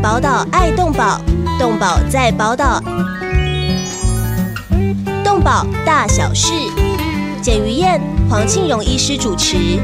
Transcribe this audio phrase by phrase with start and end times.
[0.00, 1.20] 宝岛爱动宝，
[1.58, 2.80] 动宝在宝岛，
[5.24, 6.52] 动宝大小事，
[7.42, 8.00] 简于燕、
[8.30, 9.80] 黄庆荣医师主持。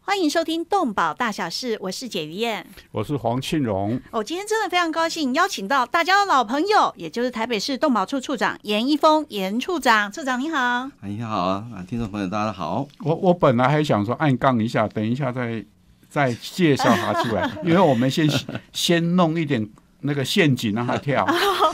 [0.00, 2.64] 欢迎收听《动保大小事》，我是简于燕。
[2.92, 4.00] 我是黄庆荣。
[4.12, 10.10] 我今天真的非常高兴，邀请到大家的老朋友，也就是台北市动保处处长严一峰严处长。
[10.12, 12.86] 处长你好，哎，你好啊，听众朋友大家好。
[13.00, 15.64] 我我本来还想说按杠一下，等一下再
[16.08, 18.28] 再介绍他出来，因为我们先
[18.72, 19.68] 先弄一点。
[20.00, 21.26] 那个陷阱让他跳，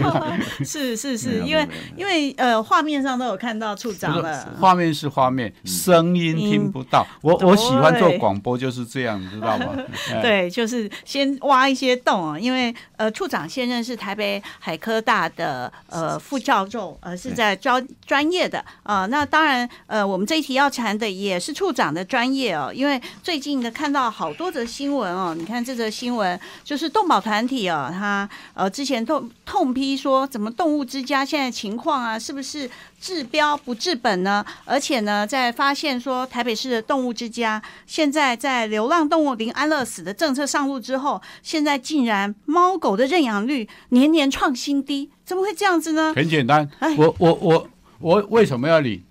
[0.64, 4.54] 是是是，因为因为呃，画面上都有看到处长了。
[4.58, 7.06] 画面是画面，声音听不到。
[7.20, 9.76] 我我喜欢做广播就是这样，你知道吗？
[10.22, 19.04] 对，就是先挖一些洞啊，因为呃，处长现任是台北海科大的呃副教授，呃，是在教专业的啊。
[19.06, 28.13] 那当然呃，我们这一题要谈的也是处长的专业哦，因为最近的看到好多则新闻哦，你看这则新闻就是动保团体哦，他。
[28.54, 32.68] 呃，之前痛痛批说，怎么动物之家现在情况啊，是不是
[33.00, 34.44] 治标不治本呢？
[34.64, 46.12] 而且呢，在发现说台北市的动物之家现在在流浪动物零安乐死的政策上路之后，现在竟然猫狗的认养率年年创新低，怎么会这样子呢？
[46.14, 47.70] 很简单，我我我
[48.00, 49.02] 我为什么要领？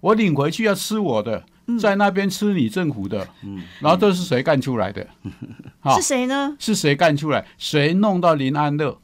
[0.00, 1.44] 我领回去要吃我的。
[1.80, 5.06] 在那边吃你政府的，嗯然后这是谁干出来的？
[5.96, 6.56] 是谁呢？
[6.58, 7.46] 是谁干出来？
[7.58, 8.98] 谁弄到林安乐，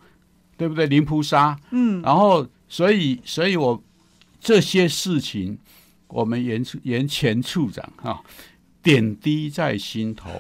[0.56, 0.86] 对不对？
[0.86, 3.82] 林菩萨，嗯，然后所以，所以我
[4.40, 5.58] 这些事情，
[6.06, 8.22] 我们严处严前处长哈，
[8.82, 10.30] 点滴在心头。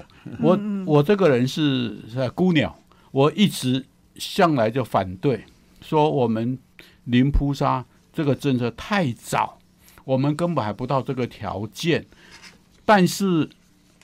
[0.40, 2.78] 我我这个人是是孤鸟，
[3.10, 3.84] 我一直
[4.16, 5.44] 向来就反对，
[5.80, 6.58] 说我们
[7.04, 9.58] 林菩萨这个政策太早。
[10.04, 12.06] 我们根本还不到这个条件，
[12.86, 13.46] 但是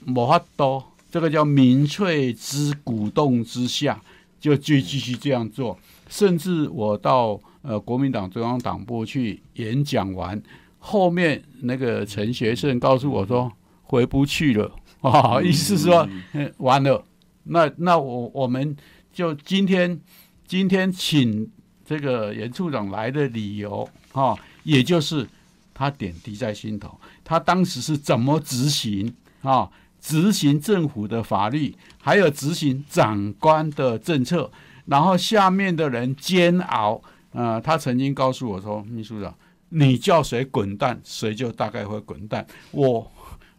[0.04, 4.02] 摩哈多这个叫民粹之鼓动之下，
[4.40, 5.78] 就继继续这样做。
[6.08, 10.42] 甚至我到呃国民党中央党部去演讲完，
[10.80, 13.52] 后面那个陈学圣告诉我说
[13.84, 14.68] 回不去了
[15.02, 16.08] 啊， 意思是说
[16.56, 17.04] 完了。
[17.44, 18.76] 那那我我们
[19.12, 20.00] 就今天
[20.48, 21.48] 今天请
[21.86, 25.28] 这个严处长来的理由啊，也就是。
[25.76, 29.12] 他点滴在心头，他当时是怎么执行
[29.42, 29.68] 啊？
[30.04, 34.50] 执行政府的法律，还有执行长官的政策，
[34.84, 37.00] 然后下面的人煎熬。
[37.32, 39.34] 呃，他曾经告诉我说：“秘书长，
[39.70, 42.46] 你叫谁滚蛋，谁就大概会滚蛋。
[42.70, 43.10] 我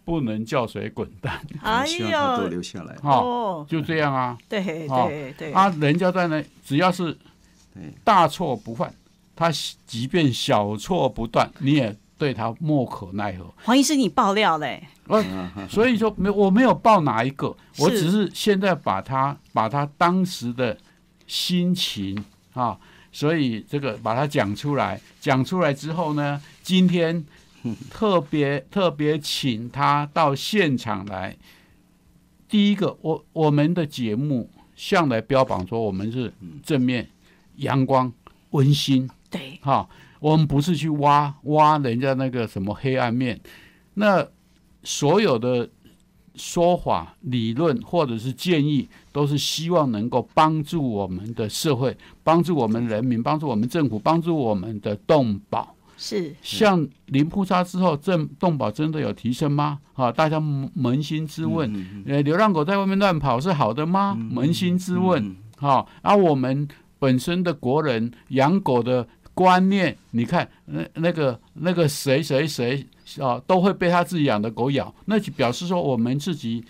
[0.05, 4.37] 不能叫谁滚蛋。”哎呦，都留下来哦，就这样啊。
[4.47, 7.17] 对对对，啊，人家在那，只要是
[8.03, 8.93] 大错不犯，
[9.35, 9.51] 他
[9.87, 11.97] 即便小错不断，你也。
[12.17, 13.53] 对他莫可奈何。
[13.63, 14.83] 黄医师，你爆料嘞？
[15.69, 20.75] 所以说没我没有爆哪一个，我只是现在把他把他当时的
[21.27, 22.77] 心情啊，
[23.11, 24.99] 所以这个把它讲出来。
[25.19, 27.23] 讲出来之后呢，今天
[27.89, 31.35] 特别 特别请他到现场来。
[32.47, 36.31] 第一个，我我们的节目向来标榜说我们是
[36.63, 37.07] 正面、
[37.57, 38.11] 阳光、
[38.51, 39.87] 温馨，对，哈。
[40.25, 43.39] 我们不是去挖挖人家那个什么黑暗面，
[43.93, 44.27] 那
[44.81, 45.69] 所有的
[46.33, 55.75] 说法、理论或者是建议，都是希望能够帮助我们的社会，帮助我们人民，帮助我们政府，帮助我们的动保。
[55.95, 59.79] 是像零扑杀之后，这动保真的有提升吗？
[59.93, 61.71] 啊，大家扪心自问。
[62.07, 64.17] 呃，流浪狗在外面乱跑是好的吗？
[64.33, 65.35] 扪心自问。
[65.55, 69.07] 好，而我们本身的国人养狗的。
[69.35, 72.83] 观念，你看那那个那个谁谁谁
[73.19, 76.65] 啊，都会被他自己养的狗咬，那就表示说我们自己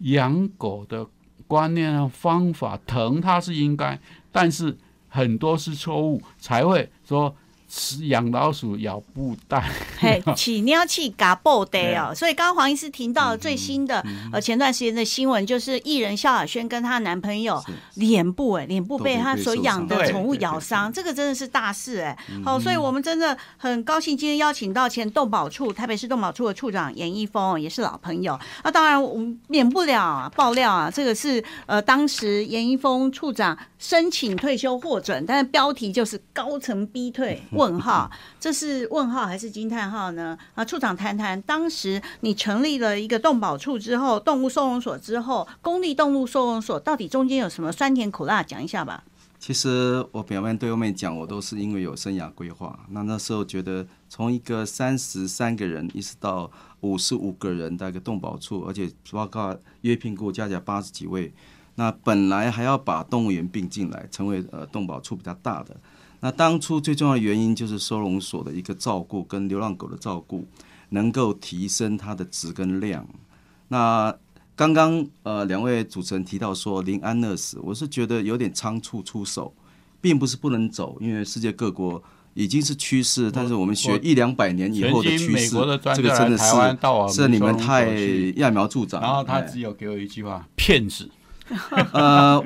[0.00, 1.06] 养狗的
[1.46, 3.98] 观念啊方法疼它是应该，
[4.30, 4.76] 但是
[5.08, 7.34] 很多是错误，才会说。
[7.70, 9.64] 吃养老鼠咬布袋，
[10.00, 12.12] 嘿，起尿气嘎布袋哦。
[12.12, 17.62] 所以刚刚黄医师听到最新的呃前段时间的新闻，就是艺人萧亚轩跟她男朋友
[17.94, 22.18] 脸部哎，脸部被她所养的宠物咬伤，这个真的是大事哎。
[22.44, 28.36] 好，所以我们真的很高兴今天邀请到前动保处台北市动保处的处长严一峰，也是老朋友。
[28.64, 37.40] 那当然我们免不了爆料啊，这个是呃当时严一峰处长申请退休获准，但是标题就是高层逼退。
[37.60, 38.10] 问号，
[38.40, 40.38] 这是问号还是惊叹号呢？
[40.54, 49.04] 啊，处长谈谈，当时你成立了一个动保处之后，动物收容所之后，公立动物收容所到底中间有什么酸甜苦辣，讲一下吧。
[49.38, 52.78] 其实我表面对外面讲，我都是因为有生涯规划。
[52.88, 61.30] 那那时候觉得，从一个三十三个人，一直到五十五个人的一个动保处，而且包括约聘雇加起来八十几位。
[61.74, 65.76] 那本来还要把动物园并进来，成为呃动保处比较大的。
[66.20, 70.46] 那当初最重要的原因就是收容所的一个照顾跟流浪狗的照顾，
[70.90, 73.06] 能够提升它的值跟量。
[73.68, 74.14] 那
[74.54, 79.54] 刚刚呃两位主持人提到说临安乐死，我是觉得有点仓促出手，
[80.00, 82.02] 并不是不能走，因为世界各国
[82.34, 85.56] 已经是趋势，但是我们学一两百年以后的趋势，
[85.94, 87.90] 这个真的是是你们太
[88.34, 89.00] 揠苗助长。
[89.00, 91.08] 然后他只有给我一句话：骗子。
[91.92, 92.42] 呃，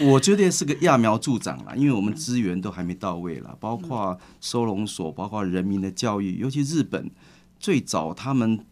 [0.00, 7.10] 我觉得是个揠苗助长了，因为我们资源都还没到位了，包括收容所，包括人民的教育，尤其日本
[7.58, 8.64] 最早他们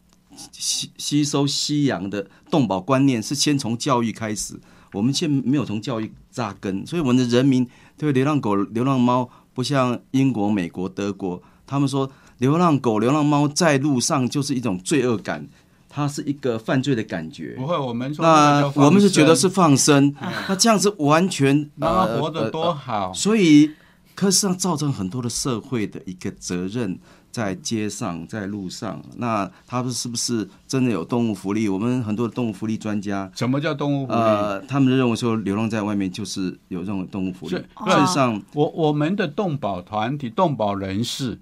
[0.53, 4.61] 吸吸收西洋的动保观念是先从教育开始，
[4.93, 15.49] 我们现没有从教育扎根，所以我们的人民对流浪狗、流浪猫不像英国、美国、德国，他们说流浪狗、流浪猫在路上就是一种罪恶感。
[15.95, 20.13] 它是一个犯罪的感觉，不会，我们说那我们是觉得是放生，
[20.49, 23.13] 那这样子完全让它活得多好。
[23.15, 23.71] 所以，
[24.17, 26.99] 可是上造成很多的社会的一个责任，
[27.31, 31.69] 在街上，在路上，那他们是不是真的有动物福利？
[31.69, 34.19] 我们很多的动物福利专家，什么叫动物福利？
[34.19, 37.55] 呃，他们认为说流浪在外面就是有这种动物福利。
[37.55, 37.65] 事
[38.01, 41.39] 实上，我我们的动保团体、动保人士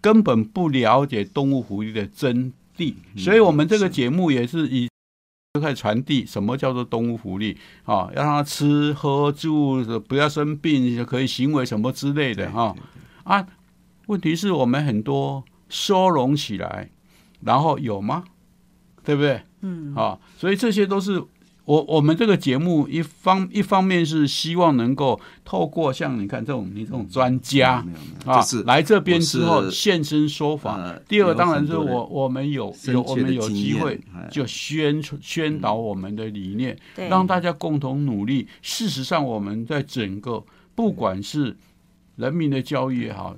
[0.00, 2.52] 根本不了解动物福利的真。
[2.78, 4.88] 地，所以我们这个节目也是以
[5.52, 12.74] 这块传递什么叫做动物福利啊，要让它吃喝住，不要生病，可以行为什么之类的哈
[13.24, 13.46] 啊。
[14.06, 16.88] 问题是我们很多收容起来，
[17.40, 18.24] 然后有吗？
[19.04, 19.42] 对不对？
[19.60, 21.22] 嗯，啊，所以这些都是。
[21.68, 27.84] 我我们这个节目一方一方面是希望能够透过像你看这种你这种专家
[28.24, 30.98] 啊来这边之后现身说法。
[31.06, 34.00] 第二当然是我我们有有我们有机会
[34.30, 38.48] 就宣传宣导我们的理念，让大家共同努力。
[38.62, 40.42] 事实上，我们在整个
[40.74, 41.54] 不管是
[42.16, 43.36] 人民的教育也好，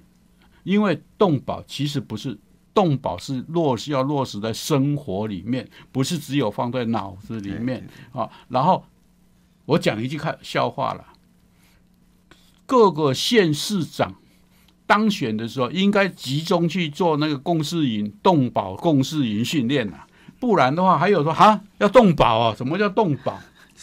[0.63, 2.39] 因为动保其实不是。
[2.73, 8.31] 动保是落实要落实在生活里面，不是只有放在脑子里面啊。
[8.49, 8.85] 然后
[9.67, 11.05] 我讲一句看笑话了，
[12.67, 14.15] 各个县市长
[14.87, 20.07] 当选的时候，应该集中去做那个共事营、动保共事营训练啊，
[20.39, 22.55] 不然的话，还有说哈要动保啊？
[22.57, 23.39] 什么叫动保？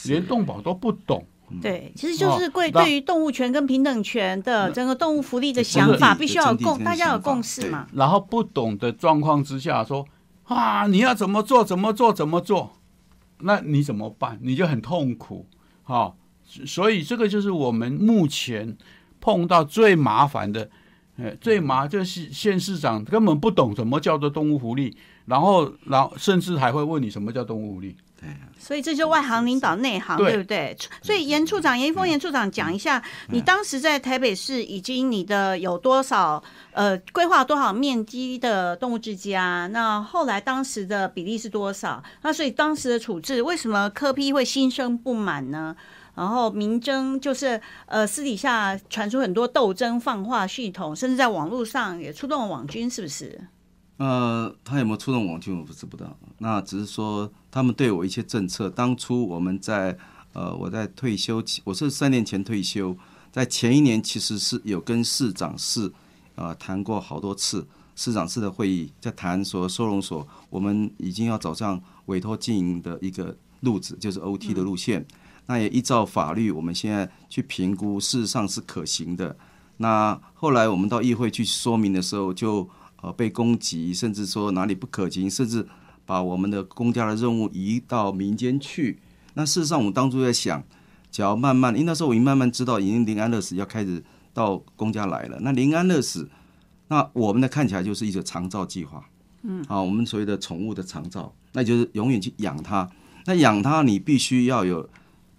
[0.05, 1.25] 连动保都不懂。
[1.61, 7.88] 对，其实就是贵对于动物权跟平等权的整个动物福利的想法，必须要有共，大家有共识嘛。
[7.94, 10.05] 然后不懂的状况之下说
[10.44, 12.73] 啊，你要怎么做，怎么做，怎么做，
[13.39, 14.38] 那你怎么办？
[14.41, 15.45] 你就很痛苦，
[15.83, 16.13] 哈。
[16.65, 18.77] 所以这个就是我们目前
[19.19, 20.69] 碰到最麻烦的，
[21.17, 24.95] 呃，最麻就是县市长根本不懂什么叫做动物福利，
[25.25, 27.95] 然后，然后甚至还会问你什么叫动物福利。
[28.19, 28.29] 对，
[28.59, 30.75] 所以这就外行领导内行，对不对？
[31.03, 39.67] 所以严处长、严峰严处长讲一下，你当时在台北市已经你的有多少呃规划多少面积的动物之家？
[39.71, 42.03] 那后来当时的比例是多少？
[42.23, 45.75] 那所以当时的处置为什么科批会心生不满呢？
[46.15, 53.39] 然后民争就是呃私底下传出很多斗争放话系统，甚至在网络上也出动了网军，是不是？
[53.97, 56.15] 呃，他有没有触动网军，我不知不道。
[56.38, 59.97] 那只是说，他们对我一些政策，当初我们在
[60.33, 62.95] 呃，我在退休期，我是三年前退休，
[63.31, 65.92] 在前一年其实是有跟市长室
[66.35, 75.04] 啊谈过好多次，市长室的会议在谈说收容所，我们已经要走上委托经营的一个路子，就是 OT 的路线。
[75.47, 79.35] 那也依照法律，我们现在去评估，事实上是可行的。
[79.77, 82.69] 那后来我们到议会去说明的时候，就。
[83.07, 85.66] 呃，被攻击，甚至说哪里不可行，甚至
[86.06, 88.99] 把我们的公家的任务移到民间去。
[89.33, 90.61] 那事实上，我们当初在想，
[91.09, 95.37] 只要慢慢，因为那时候我已经慢慢知道，已经临安乐死要开始到公家来了。
[95.40, 96.30] 那临安乐死，
[96.90, 99.07] 那我们的看起来就是一个长照计划。
[99.44, 102.90] 嗯，啊，我们所谓的宠物的长照，那就是永远去养它。
[103.26, 104.90] 那养它，你必须要有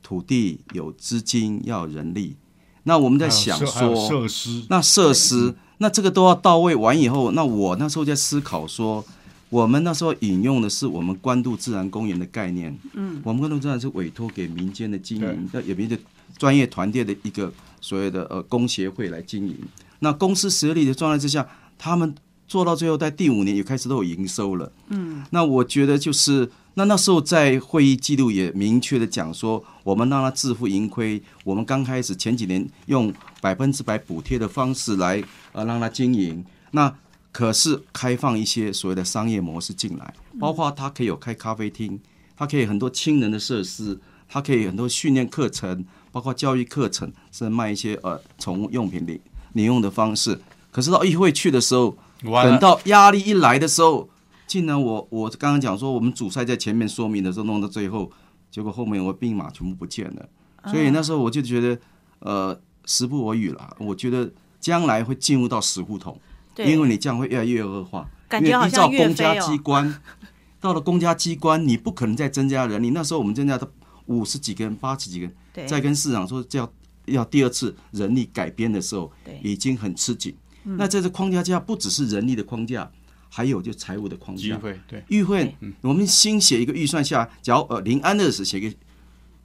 [0.03, 2.37] 土地、有资金、要人力。
[2.85, 5.55] 那我们在想说，设施，那设施。
[5.79, 9.05] 那这个都要到位完以后，那我那时候在思考说，
[9.49, 15.97] 我们那时候引用的是我们关渡自然公园的概念，嗯，我们关渡自然是委托给民间的经营，那有别的
[16.37, 19.57] 专业团队的一个所谓的呃工协会来经营。
[20.01, 22.15] 那公司实力的状态之下，他们
[22.47, 26.51] 做到最后在第五年也开始都有营收了，嗯，那我觉得就是。
[26.75, 31.21] 那那时候在会议记录也明确的讲说，我们让他自负盈亏。
[31.43, 35.21] 我们刚开始前几年用百分之百补贴的方式来
[35.52, 36.45] 呃让它经营。
[36.73, 36.95] 那
[37.31, 42.00] 可是开放一些所谓的商业模式进来，包括它可以有开咖啡厅，
[42.37, 49.21] 它可以很多亲人的设施，它可以很多训练课程，包括教育课程，甚至卖一些呃宠物用品的
[49.52, 50.40] 领用的方式。
[50.71, 54.09] 可是到议会去的时候，等到压力一来的时候，
[54.47, 58.11] 竟然我我刚刚讲说我们主赛在前面说明的时候弄到最后，
[58.50, 60.28] 结果后面我兵马全部不见了，
[60.67, 61.78] 所以那时候我就觉得
[62.21, 66.19] 呃时不我与了，我觉得将来会进入到死胡同，
[66.57, 70.00] 因为你这样会越来越恶化，感觉依照公家机关，
[70.61, 73.69] 到了公家机关你不可能再增加人力，那时候我们增加到
[74.07, 76.73] 五十几个人、八十几个人，再跟市长说要
[77.07, 79.11] 要第二次人力改编的时候，
[79.43, 80.35] 已经很吃紧。
[80.65, 82.91] 那在这框架下，不只是人力的框架，
[83.31, 84.61] 还有就财务的框架。
[84.87, 88.71] 对，议会，我们新写一个预算下，假如呃临安的时写个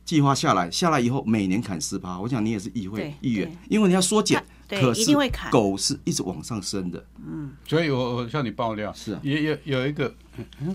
[0.03, 5.12] 计划下来，下来以后每年砍十趴，我想你也是议会议员，因为你要缩减，可是
[5.51, 7.03] 狗是一直往上升的。
[7.25, 10.13] 嗯，所以我我向你爆料，是也有有一个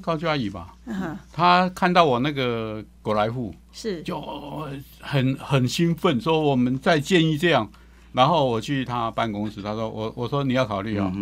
[0.01, 0.75] 高嘉怡吧，
[1.33, 4.03] 他看到我那个狗来户，是。
[4.03, 4.21] 就
[5.01, 7.71] 很很兴奋，说我们再建议这样。
[8.13, 11.13] 然后我去他办公室，他说我我说你要考虑啊，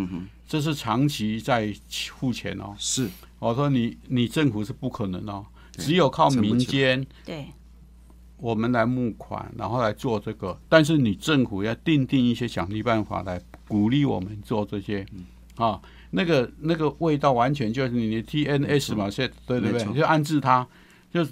[0.47, 1.73] 这是长期在
[2.17, 2.73] 付钱哦。
[2.77, 3.09] 是，
[3.39, 7.47] 我说你你政府是不可能哦，只有靠民间，对，
[8.37, 10.57] 我们来募款，然后来做这个。
[10.69, 15.05] 但是你政府要定定一些奖励办法来鼓励我们做这些，
[15.55, 20.65] 啊，那个那个味道完全就是你的 TNS 嘛，现对对对，就安置它，
[21.11, 21.25] 就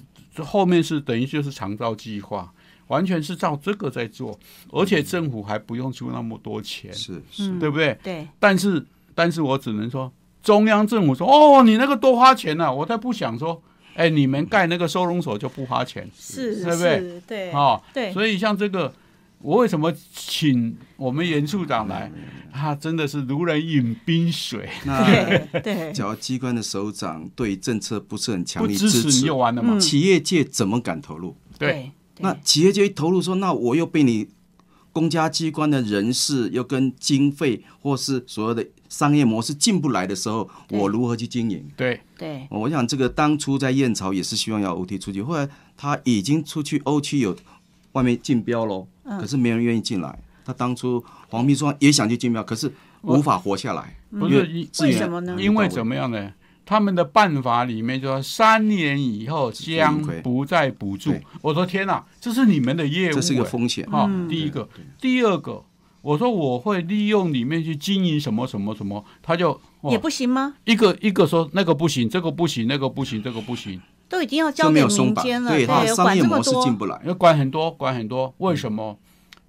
[0.44, 2.52] 后面是等于就是长照计划。
[2.88, 4.40] 完全是照这个在做，
[4.72, 7.98] 而且政府还不用出那么多钱，是是，对不对？
[8.04, 8.28] 对。
[8.40, 8.86] 但是，
[9.16, 13.60] 但是我只能说，中央政府说，哦，你那个多花钱呐，我才不想说，
[13.96, 17.22] 哎，你们盖那个收容所就不花钱，是，对不对？
[17.25, 17.52] 对。
[17.52, 18.14] 哦，对。
[18.14, 18.94] 所以像这个，
[19.40, 22.12] 我为什么请我们严处长来？
[22.54, 24.70] 他真的是如人饮冰水。
[24.86, 25.04] 那
[25.60, 29.80] 对，只要机关的首长对政策不是很强力支持，你就完了嘛。
[29.80, 31.36] 企业界怎么敢投入？
[31.58, 31.92] 对。
[32.20, 34.28] 那企业界一投入说，那我又被你
[34.96, 41.70] 公家机关的人事又跟经费或是所有的商业模式进不来的时候，我如何去经营？
[41.75, 47.36] 对对，我想这个当初在燕巢也是希望要 OT 出去，后来他已经出去欧区有
[47.92, 48.88] 外面竞标喽，
[49.20, 50.18] 可是没人愿意进来。
[50.46, 52.72] 他当初黄秘书长也想去竞标，可是
[53.02, 54.48] 无法活下来，不是
[54.80, 55.36] 为什么呢？
[55.38, 56.32] 因为怎么样呢？
[56.65, 61.13] 他们的办法里面就说三年以后将不再补助。
[61.41, 64.10] 我说天哪，这是你们的业务，这是一个风险哈。
[64.27, 64.67] 第一个，
[65.00, 65.63] 第二个，
[66.01, 70.55] 我说我会利用里面去经营什么什么什么，他就也不行吗？
[70.65, 73.79] 一个一个说那个不行，这个不行，那个不行，这个不行，
[74.10, 78.34] 都已经要交给民间了，对，他商业模式进不来，要管很多，管很多。
[78.39, 78.98] 为什么？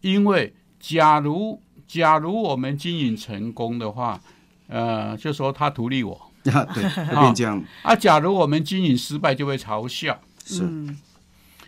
[0.03, 4.21] 因为假如假如我们经营成功的话，
[4.69, 6.26] 呃，就说他图利我。
[6.55, 7.63] 啊，对， 会变这样。
[7.83, 10.21] 啊，假如我们经营失败，就会嘲笑。
[10.45, 10.63] 是。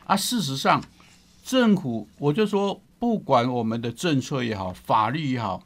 [0.04, 0.82] 啊，事实上，
[1.44, 5.62] 政府我就说，不管我们的政策也好，法律也好，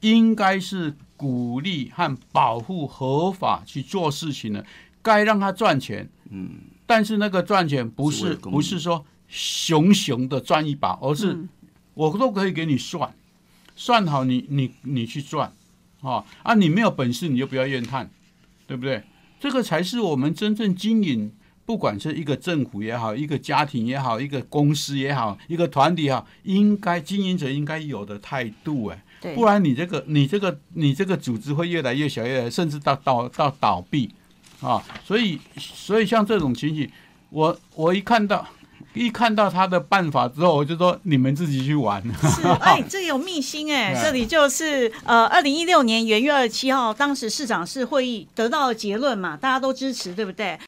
[0.00, 4.64] 应该是鼓励和保护合法去做事情的，
[5.02, 6.08] 该让他赚钱。
[6.30, 6.50] 嗯。
[6.86, 11.46] 但是那个赚钱不是不是说熊熊的赚一把，而是
[11.94, 13.14] 我都可以给你算，
[13.74, 15.52] 算好你你你去赚。
[16.02, 18.10] 啊啊，你没有本事你就不要怨叹。
[18.74, 19.02] 对不对？
[19.38, 21.32] 这个才是我们真正经营，
[21.64, 29.04] 不管是一个政府也好，一个家庭也好，一个公司也好，一个团体也好，应该经营者应该有的态度哎，
[29.34, 34.10] 不然你这个你这个你这个组织会越来越小，越来甚至到到到倒闭
[34.60, 34.82] 啊！
[35.04, 36.90] 所以所以像这种情形，
[37.30, 38.44] 我我一看到。
[38.92, 42.02] 一看到他的办法之后，我就说你们自己去玩。
[42.02, 50.58] 是，哎，这有秘辛哎， 这里就是呃，二零一六年元月二十七号，当时市长室会议得到结论嘛，大家都支持，对不对？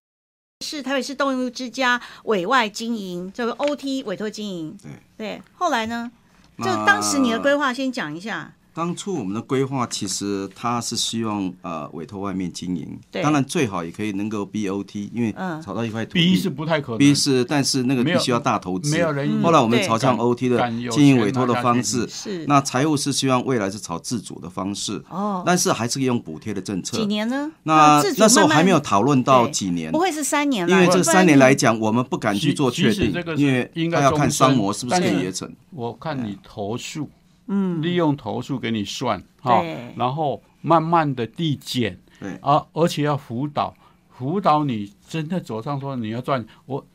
[0.65, 4.77] 是台北市动物之家委外经营，这个 OT 委托经营。
[4.83, 6.11] 对对，后来呢？
[6.59, 8.51] 就当时你的规划，先讲一下。
[8.77, 15.33] 当初我们的规划其实他是希望呃委托外面经营，当然最好也可以能够 BOT，因为
[15.65, 16.21] 炒到一块土地。
[16.21, 16.99] B 是不太可能。
[16.99, 18.91] B 是，但是那个必须要大投资。
[18.91, 19.43] 没有人。
[19.43, 22.45] 后来我们朝向 OT 的经营委托的方式，是。
[22.47, 25.03] 那财务是希望未来是朝自主的方式。
[25.09, 25.43] 哦。
[25.47, 26.99] 但是还是可以用补贴的政策。
[26.99, 27.51] 几年呢？
[27.63, 29.91] 那那时候还没有讨论到几年。
[29.91, 35.51] 不会是三年因为这三年来讲，我们不敢去做确定，因为应该要看商模是不是可以约成。
[35.71, 37.09] 我看你投诉。
[37.47, 39.63] 嗯，利用头数给你算哈，
[39.97, 42.35] 然后慢慢的递减，对。
[42.43, 43.75] 啊，而且要辅导，
[44.11, 46.87] 辅导你真的走上说你要赚，我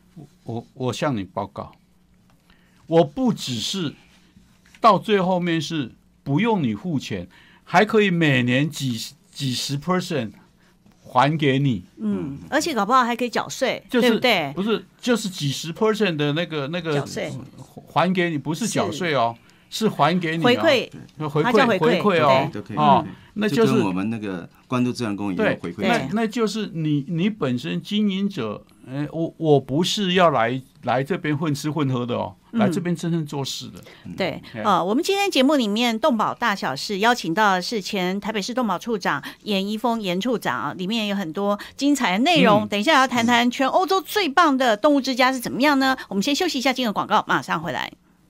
[0.44, 1.72] 我我向你报告，
[2.88, 3.94] 我不只是
[4.80, 5.92] 到最后面是
[6.24, 7.28] 不用你付钱，
[7.64, 10.32] 还可以每年几几十 percent
[11.02, 14.54] 还给你，嗯，而且搞不好还可以缴税，就是对不对？
[14.54, 17.32] 不是就是几十 percent 的那个那个缴税。
[17.94, 19.36] 还给你，不是缴税哦，
[19.72, 20.90] 是还给你哦回馈，
[21.30, 23.04] 回它叫回馈馈哦都可以哦，
[23.36, 26.10] 那就是跟我们那个关注自然公园对有回馈那。
[26.12, 33.80] 那就是你你本身经营者，哎，我我不是要来来这边混吃混喝的哦，来这边真正做事的。
[34.18, 42.64] 对，嗯呃，我们今天节目里面动保大小事邀请到的是前台北市动保处长严一峰严处长啊，里面有很多精彩的内容。
[42.64, 45.96] 嗯等一下要谈谈全欧洲最棒的动物之家是怎么样呢？
[46.10, 47.90] 我们先休息一下，进个广告，马上回来。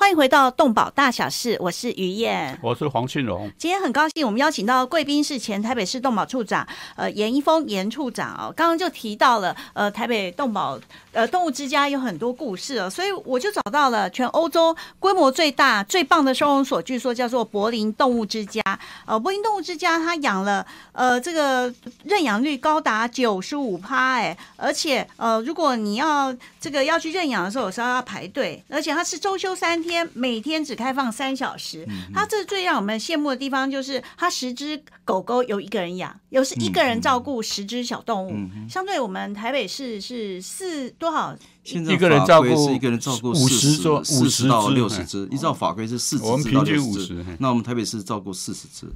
[0.00, 2.58] 欢迎回到动保大小事，我是于燕。
[2.62, 6.66] 我是黄庆荣，今天很高兴，我们邀请到贵宾是前台北市动保处长
[6.96, 8.50] 呃严一峰严处长哦。
[8.56, 10.80] 刚刚就提到了呃台北动保
[11.12, 18.62] 呃动物之家有很多故事哦，所以我就找到了全欧洲规模最大最棒的收容所，据说叫做柏林动物之家。
[19.04, 21.72] 呃，柏林动物之家它养了呃这个
[22.04, 31.86] 认养率高达九十五趴哎，而且呃如果你要这个要去认养的时候，有时候要排队，而且它是周休三天，每天只开放三小时。
[32.14, 38.34] 它这最让我们羡慕的地方就是，它十只狗狗有一个人养，有是一个人照顾十只小动物。
[38.68, 41.36] 相对我们台北市是四多少？
[41.62, 48.86] 现在一个人法照顾规是一个人照顾50 40多五十到六十只，依照法规是四十我们只到平均六十只，那我们台北市照顾四十只。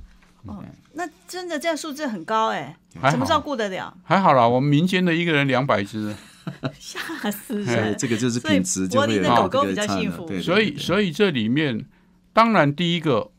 [0.47, 2.77] 哦，那真的这样数字很高哎、
[3.11, 3.97] 怎么照顾得了？
[4.05, 6.15] 还好啦，我们民间的一个人两百只，
[6.79, 7.97] 吓死哎人！
[7.99, 11.85] 这个就是品质就有这的狗狗比个差的，较幸福对，对所以所以这里面
[12.33, 13.31] 当然第一个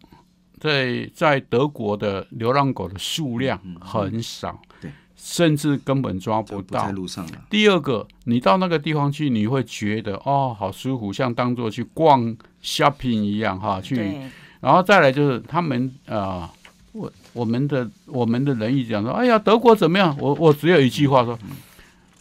[0.59, 6.91] 在在德国的流浪狗的数量很少，对，甚至根本抓不到不在。
[6.91, 7.33] 路上了。
[7.49, 14.17] 第二个，你到那个地方去，你会觉得哦，好舒服，像当做去逛 shopping 一样哈，去。
[14.61, 16.49] 然后再来就是他们啊、呃
[16.95, 20.15] 我我们的我们的人一直讲说，哎呀，德国怎么样？
[20.17, 21.37] 我我只有一句话说，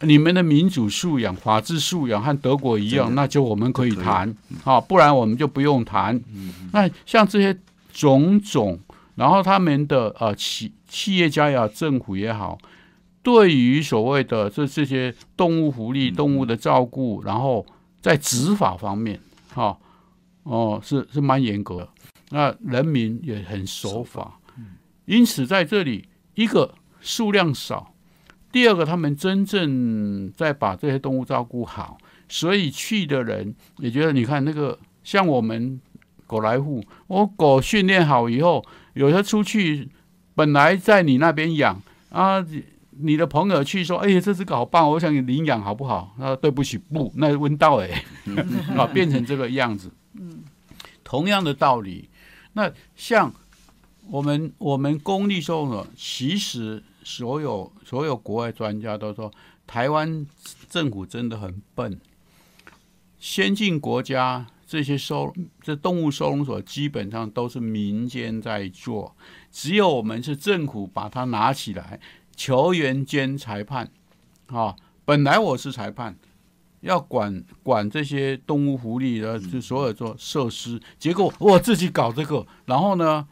[0.04, 6.20] 你们的民主素养、法治素养和德国一样，那就我们可以谈，啊、不然我们就不用谈。
[6.72, 7.58] 那像这些
[7.92, 8.78] 种种，
[9.14, 12.58] 然后他们的呃企企业家也好，政府也好，
[13.22, 17.64] 对于所谓的这这些动物福利、动物的照顾，然后
[18.00, 19.20] 在执法方面，
[19.54, 19.76] 哈、
[20.42, 21.88] 哦，是是蛮严格的。
[22.30, 24.40] 那人民也很守法，
[25.04, 27.93] 因此在这里，一个数量少，
[28.54, 35.80] 第二个他们真正在把这些动物照顾好，所以去的人也觉得，你看那个像我们
[36.24, 39.88] 狗来户，我狗训练好以后，有些出去
[40.36, 42.46] 本来在你那边养啊。
[42.96, 48.04] 你的朋友去说：“哎呀，这只狗好棒，我想你领养好不好？”他说：“对不起，不，那是温道哎，
[48.78, 49.90] 啊，变成这个样子。”
[51.02, 52.08] 同样的道理，
[52.52, 53.34] 那像
[54.08, 59.30] 我们我们公立收容所，其实所有所有国外专家都说，
[59.66, 60.26] 台湾
[60.68, 62.00] 政府真的很笨。
[63.20, 69.14] 先进国家这些收这动物收容所基本上都是民间在做，
[69.52, 72.00] 只有我们是政府把它拿起来，
[72.34, 73.90] 球员兼裁判
[74.46, 74.74] 啊。
[75.06, 76.16] 本来我是裁判，
[76.80, 83.28] 要管管这些动物福利的，就所有做设施，结果我自己搞这个，然后呢，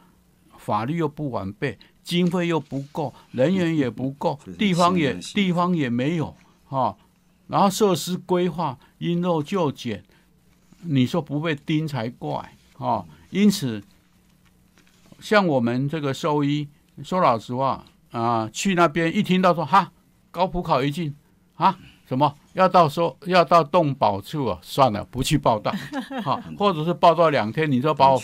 [0.59, 6.35] 法律又不完备，经费又不够，人员也不够地方也地方也没有
[6.65, 6.97] 哈、
[7.47, 10.03] 然后设施规划因陋就简，
[10.81, 13.07] 你说不被盯才怪哦。
[13.31, 13.83] 因此，
[15.21, 16.69] 像我们这个兽医，
[17.05, 19.93] 说老实话啊，去那边一听到说哈
[20.31, 21.15] 高普考一进
[21.55, 25.73] 啊什么要到说要到动保处啊，算了，不去报道，
[26.23, 28.21] 好、或者是报道两天，你就把我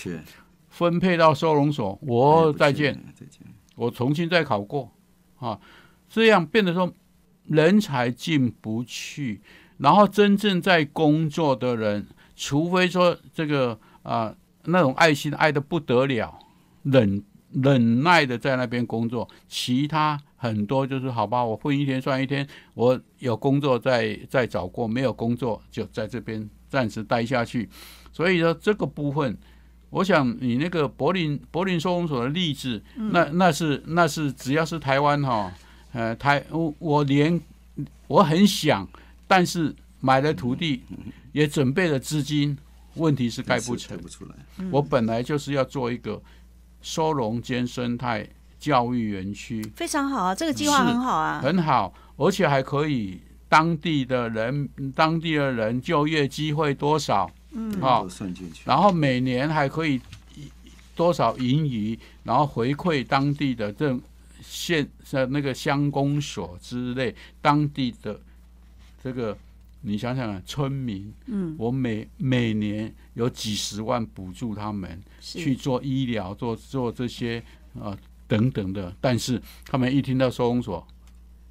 [0.68, 2.94] 分配到收容所，我再见。
[3.14, 3.40] 再见。
[3.78, 4.90] 我重新再考过
[5.38, 5.58] 啊，
[6.08, 6.92] 这样变得说
[7.44, 9.40] 人才进不去，
[9.78, 16.38] 然后真正在工作的人，除非说这个啊那种爱心爱的不得了，
[16.82, 27.68] 忍忍耐的在那边工作，其他很多就是好吧，我混一天算一天，我有工作再再找过，没有工作就在这边暂时待下去。
[28.12, 29.38] 所以说这个部分，
[29.90, 35.52] 我想你那个柏林柏林收容所的例子，那那是那是只要是台湾哈，
[35.92, 37.40] 呃台我我连
[38.06, 38.86] 我很想，
[39.26, 40.82] 但是买了土地，
[41.32, 42.56] 也准备了资金，
[42.94, 43.96] 问题是盖不成。
[43.98, 44.34] 不出来。
[44.70, 46.20] 我本来就是要做一个
[46.82, 57.30] 收容兼生态教育园区，非常好啊，这个计划很好啊，很好，而且还可以当地的人当地的人就业机会多少。
[57.58, 58.62] 嗯，好，算进去。
[58.64, 60.00] 然后每年还可以
[60.94, 63.98] 多少盈余，然后回馈当地的这
[64.40, 68.18] 县呃那个乡公所之类当地的
[69.02, 69.36] 这个，
[69.80, 77.42] 你想想啊，村民，嗯，我每每年有几十万补助他们去做医疗，做做这些
[77.74, 80.86] 呃等等的，但是他们一听到收容所。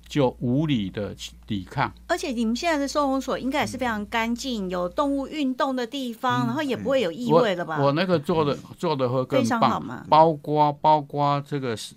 [0.07, 1.13] 就无理的
[1.45, 7.81] 抵抗，而且你们现在的收容所应该也是非常干净，有动物运动的地方，然后也不会有异味了吧？
[7.83, 11.93] 我那个做的做的会更棒嘛，包括包括这个是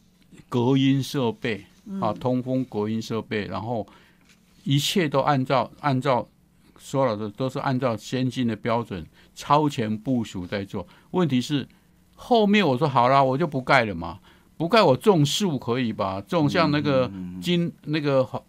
[0.49, 1.65] 隔音设备
[2.01, 3.87] 啊，通风隔音设备，然后
[4.65, 6.27] 一切都按照按照
[6.79, 10.87] 说了的都是按照先进的标准超前部署在做。
[11.13, 11.69] 问题是
[12.17, 14.19] 后面我说好了，我就不盖了嘛。
[14.61, 16.21] 不盖我种树可以吧？
[16.29, 18.43] 种像那个金那个黄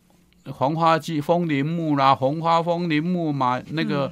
[0.51, 4.11] 黄花鸡枫林木啦，红花枫林木嘛，那个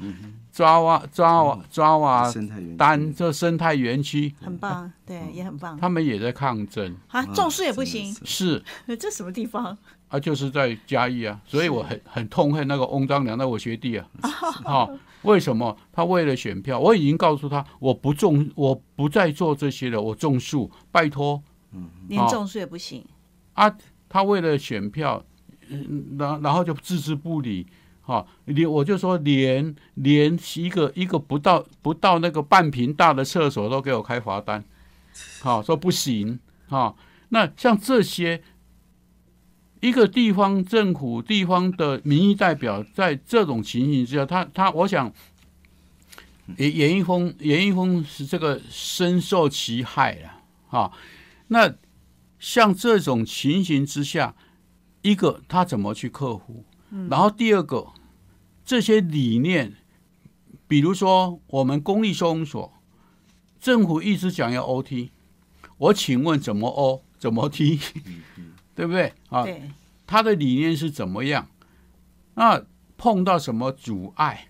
[0.50, 2.32] 抓哇抓哇抓哇
[2.78, 4.34] 丹这生态园区。
[4.42, 5.78] 很棒，对，也很棒。
[5.78, 6.96] 他们也在抗争。
[7.10, 8.64] 啊，种树也不行，是。
[8.98, 9.78] 这什么地方？
[10.08, 10.18] 啊？
[10.18, 14.08] 就是在嘉义啊，所以我很很痛恨那个翁章良，那我学弟啊，
[14.64, 14.90] 好，
[15.24, 15.76] 为什么？
[15.92, 16.80] 他为了选票？
[16.80, 21.44] 我已经告诉他，我不种，我不再做这些了，我种树，拜托。
[22.08, 23.06] 连种树也不行
[23.54, 23.76] 啊！
[24.08, 25.24] 他为了选票，
[25.68, 27.68] 嗯，然然后就置之不理，
[28.02, 34.64] 哈，连我就说连连一个一个不到不到那个半平大的厕所都给我开罚单，
[35.42, 36.96] 好说不行，哈。
[37.30, 38.42] 那像这些
[39.80, 45.14] 一个地方政府地方的民意代表，在这种情形之下，他他我想，
[46.58, 50.32] 严严一峰严一峰是这个深受其害了，
[50.68, 50.92] 哈。
[51.50, 51.76] 那
[52.40, 54.36] 像这种情形之下，
[55.02, 56.64] 一个他怎么去克服？
[57.10, 57.88] 然后第二个，
[58.64, 59.76] 这些理念，
[60.68, 62.74] 比如说我们公立收容所，
[63.60, 65.10] 政府一直讲要 OT，
[65.78, 67.80] 我请问怎么 O 怎么 T，
[68.74, 69.46] 对不对啊？
[70.08, 71.48] 他的理念是怎么样？
[72.36, 72.64] 那
[72.98, 74.48] 碰到什么阻碍？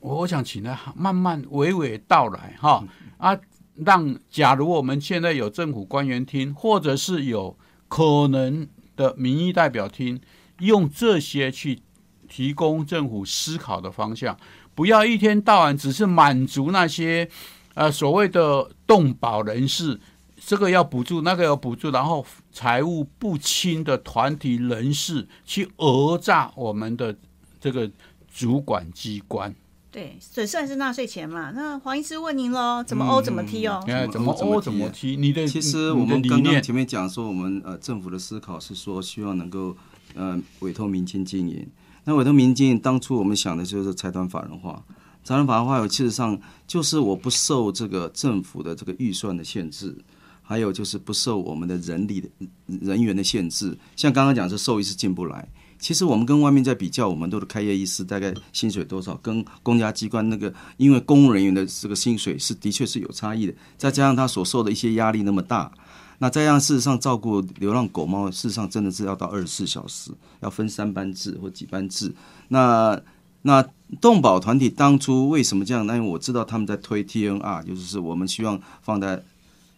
[0.00, 2.84] 我想请他慢慢娓娓道来哈
[3.16, 3.38] 啊。
[3.84, 7.56] 让假如我们现在有政府官员听，或者是有
[7.88, 10.20] 可能的民意代表听，
[10.60, 11.80] 用这些去
[12.28, 14.36] 提供政府思考的方向，
[14.74, 17.28] 不要一天到晚只是满足那些
[17.74, 19.98] 呃所谓的动保人士，
[20.36, 27.16] 这个要补助，那个要补助，然后财务不清的团体人士去讹诈我们的
[27.60, 27.90] 这个
[28.26, 29.54] 主管机关。
[29.90, 31.50] 对，这算是纳税钱嘛？
[31.52, 33.82] 那黄医师问您喽，怎么 O 怎么 T 哦？
[34.12, 35.16] 怎么 O 怎么 T？
[35.16, 39.74] 你的其实我们刚刚前面讲说，我们呃政府的思考是说，希望能够
[40.14, 41.66] 呃委托民间经营。
[42.04, 44.84] 那委托民间经营，当初我们想的就是财团法人化。
[45.24, 49.96] 财团法人化，有事实上就是我不受这个政府的这个预算的限制，
[50.42, 52.28] 还有就是不受我们的人力的
[52.66, 53.76] 人员的限制。
[53.96, 55.48] 像刚刚讲，是兽医是进不来。
[55.78, 59.14] 其实我们跟外面在比较，我们都是开业医师，大概薪水多少？
[59.22, 63.54] 跟公家机关那个，因为公务人员的这个薪水是的确是有差异的。
[63.76, 65.70] 再加上他所受的一些压力那么大，
[66.18, 70.10] 那这样事实上照顾流浪狗猫，事实上真的是要到二十四小时，
[70.40, 72.12] 要分三班制或几班制。
[72.48, 73.00] 那
[73.42, 73.64] 那
[74.00, 75.86] 动保团体当初为什么这样？
[75.86, 79.22] 那因为我知道他们在推 TNR，就是我们希望放在。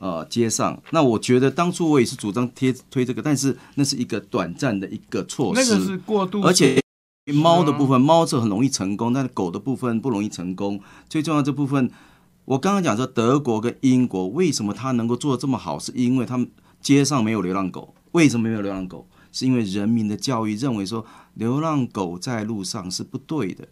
[0.00, 6.80] 呃，街上，那我觉得当初我也是主张贴推这个，但是那是一个短暂的一个措施，那个是过度，而且
[7.34, 10.80] 猫的部分，猫是很容易成功，但是狗的部分不容易成功。
[11.06, 11.90] 最重要这部分，
[12.46, 17.94] 我刚刚讲说德国跟英国为什么它能够做的这么好，是因为他们街上没有流浪狗。
[18.12, 19.06] 为什么没有流浪狗？
[19.30, 23.68] 是因为人民的教育认为说流浪狗在路上是不对的，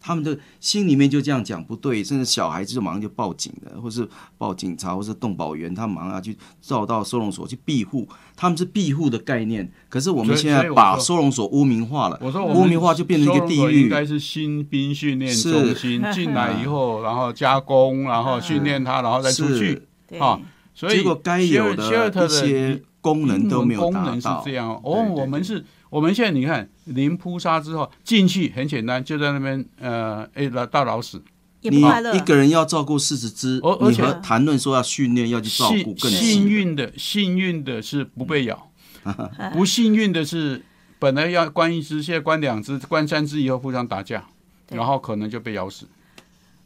[0.00, 9.70] 他们的心里面就这样讲不对，甚至小孩子就马上就报警了，或是报警察，或是动保员，他马上要去照到收容所去庇护，他们是庇护的概念。
[9.88, 13.82] 可是我们现在把收容所污名化了，我说污名化就变成一个地狱。
[13.82, 19.82] 应该是新兵训练中心进来以后， 然后加工，然后训练他，然后再出去
[20.18, 20.40] 啊。
[20.74, 24.42] 所以结果该有的一些功能都没有达到。
[24.42, 25.64] 是这样哦，我们是。
[25.90, 31.22] 我们现在你看，零扑杀之后进去很简单，就在那边呃，哎，到老死。
[31.62, 38.70] 你一个人要照顾四十只，而且谈论说要训练要去照顾更幸运的，幸运的是不被咬，
[39.52, 40.62] 不幸运的是
[40.98, 44.24] 本来要关一只，现在关两只，关三只以后互相打架，
[44.70, 45.86] 然后可能就被咬死。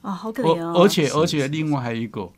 [0.02, 0.82] 啊，好可怜哦！
[0.82, 2.30] 而且而且另外还有一个，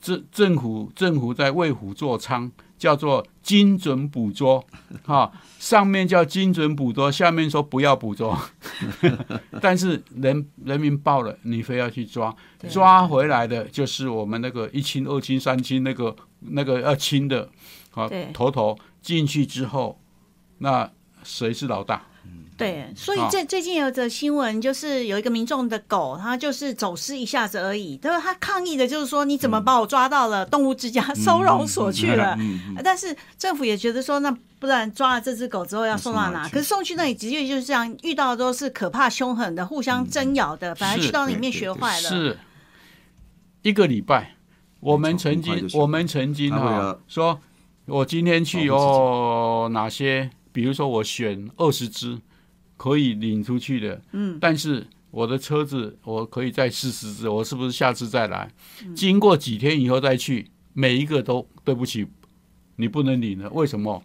[0.00, 2.50] 政政府政府在为虎作伥。
[2.78, 4.66] 叫做精准捕捉，
[5.06, 5.30] 哈，
[5.60, 8.36] 上面叫精准捕捉，下面说不要捕捉，
[9.62, 12.34] 但是人人民报了，你非要去抓，
[12.68, 17.48] 抓回来的就是我们那个一清、二清、三清那个那个要清的，
[17.92, 20.00] 好，头头进去之后，
[20.58, 20.90] 那
[21.22, 22.02] 谁是老大？
[22.56, 27.98] 对，所以最最近有则新闻，就是有一个民众的狗，它就是走失一下子而已。
[27.98, 32.34] 他说他抗议的就是说，你怎么把我抓到了动物之家收容所去了？
[32.82, 36.48] 但是政府也觉得说，那不然抓了这只狗之后要送到哪？
[36.48, 42.08] 可是送去那里，直接就是这样，遇到的都是可怕凶狠的，互相争咬的，反而去到里面学坏了。
[42.08, 42.38] 是
[43.60, 44.34] 一个礼拜，
[44.80, 47.38] 我们曾经我们曾经哈说，
[47.84, 50.30] 我今天去哦哪些？
[50.52, 52.18] 比如说我选二十只。
[52.76, 58.50] 可以领出去的，嗯，但是我的车子我可以再试试试，我是不是下次再来？
[58.94, 62.06] 经过几天以后再去，每一个都对不起，
[62.76, 63.48] 你不能领了。
[63.50, 64.02] 为什么？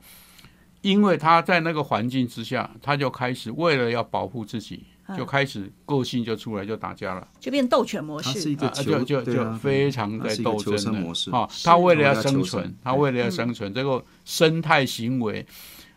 [0.82, 4.86] 因为他在那个环境之下，他就开始为了要保护自己，
[5.18, 11.30] 就开始个性就出来就打架了，就变斗犬模式，是一个就就就非常在斗争模式。
[11.32, 11.48] 啊。
[11.64, 12.42] 他为了要生。
[12.42, 15.46] 存，他为了要生存，这个生态行为，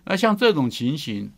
[0.06, 1.30] 那像这种情形。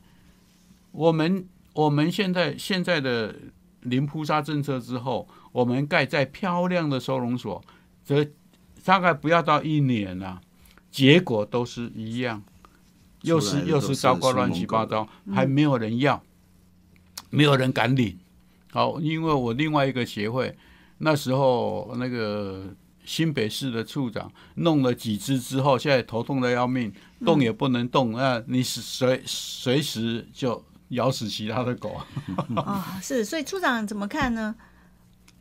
[0.96, 3.34] 我们我们现在现在的
[3.82, 7.62] 零扑杀政策之后，我们盖在漂亮的收容所，
[8.02, 8.26] 这
[8.82, 10.40] 大概不要到一年了，
[10.90, 12.42] 结果都是一样，
[13.20, 16.22] 又是又是糟糕乱七八糟，还没有人要，
[17.28, 18.18] 没有人敢领。
[18.72, 20.56] 好，因为我另外一个协会
[20.98, 26.90] 那时候那个新北市的处长弄了几只之后，现在头痛的要命，
[27.22, 28.42] 动也不能动啊！
[28.46, 30.64] 你随随时就。
[30.90, 32.00] 咬死其他的狗
[32.54, 32.98] 啊！
[33.02, 34.54] 是，所以处长怎么看呢？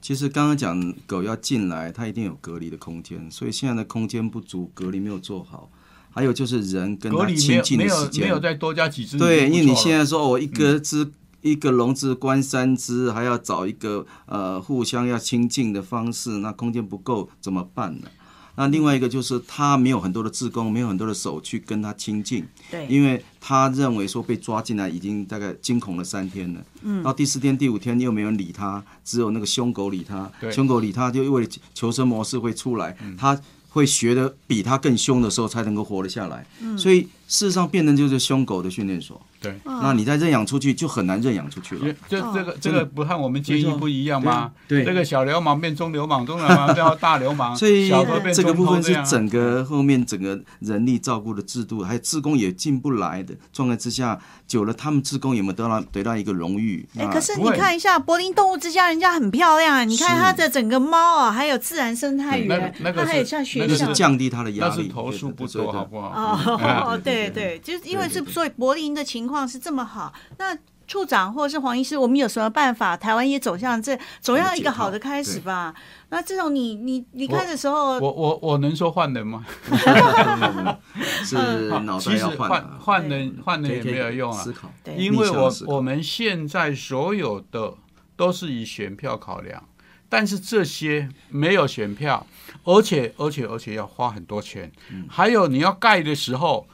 [0.02, 5.70] 其实刚刚讲狗要进来，它一定有隔离的空间，所以现在的空间不足，隔离没有做好。
[6.12, 9.18] 还有就是人跟它亲近的时间没有再多加几只。
[9.18, 18.08] 对，因为你现在说我一个只一个笼子关三只，还要找一个呃互相要亲近的方式，那空间不够怎么办呢？
[18.56, 33.40] 那另外一个就是他没有很多的自工，没有很多的手去跟他亲近，对，因为他认为说被抓进来已经大概惊恐了三天了，嗯，到第四天、第五天又没有人理他，只有那个凶狗理他，凶狗理他就因为求生模式会出来，他
[33.70, 36.78] 会学的比他更凶的时候才能够活得下来，嗯。
[36.78, 39.22] 所以事实上变成就是凶狗的训练所。
[39.42, 41.94] 对，那你再认养出去就很难认养出去了。
[42.10, 44.52] 这这个这个不和我们建议不一样吗？
[44.68, 47.92] 对，这个小流氓变中流氓，中流氓 变大流氓，所以
[48.34, 56.88] 这个部分是整个后面整个人力照顾的制度，还有职工也进不来的状态之下，久了他们职工有没有得到得到一个荣誉？
[56.98, 66.42] 哎，可是你看一下柏林动物之家，人家很漂亮啊，你看它的整个猫啊，还有自然生态园，它还有像学校，降低它的压力，投诉不多，好不好？
[66.88, 70.14] 哦，对对对，就是因为是所以柏林的情况是这么好。
[70.38, 72.96] 那处长或者是黄医师，我们有什么办法？
[72.96, 75.74] 台湾也走向这，走向一个好的开始吧。
[76.10, 79.44] 那这种你你离开的时候，我我我能说换人吗？
[81.26, 81.36] 是
[81.70, 84.44] 脑袋要换，换人换人也没有用啊。
[84.44, 87.74] 思考因为我我们现在所有的
[88.16, 89.64] 都是以选票考量，
[90.08, 92.28] 但是这些没有选票，
[92.64, 94.72] 而且而且而且要花很多钱。
[95.10, 96.68] 还有你要盖的时候，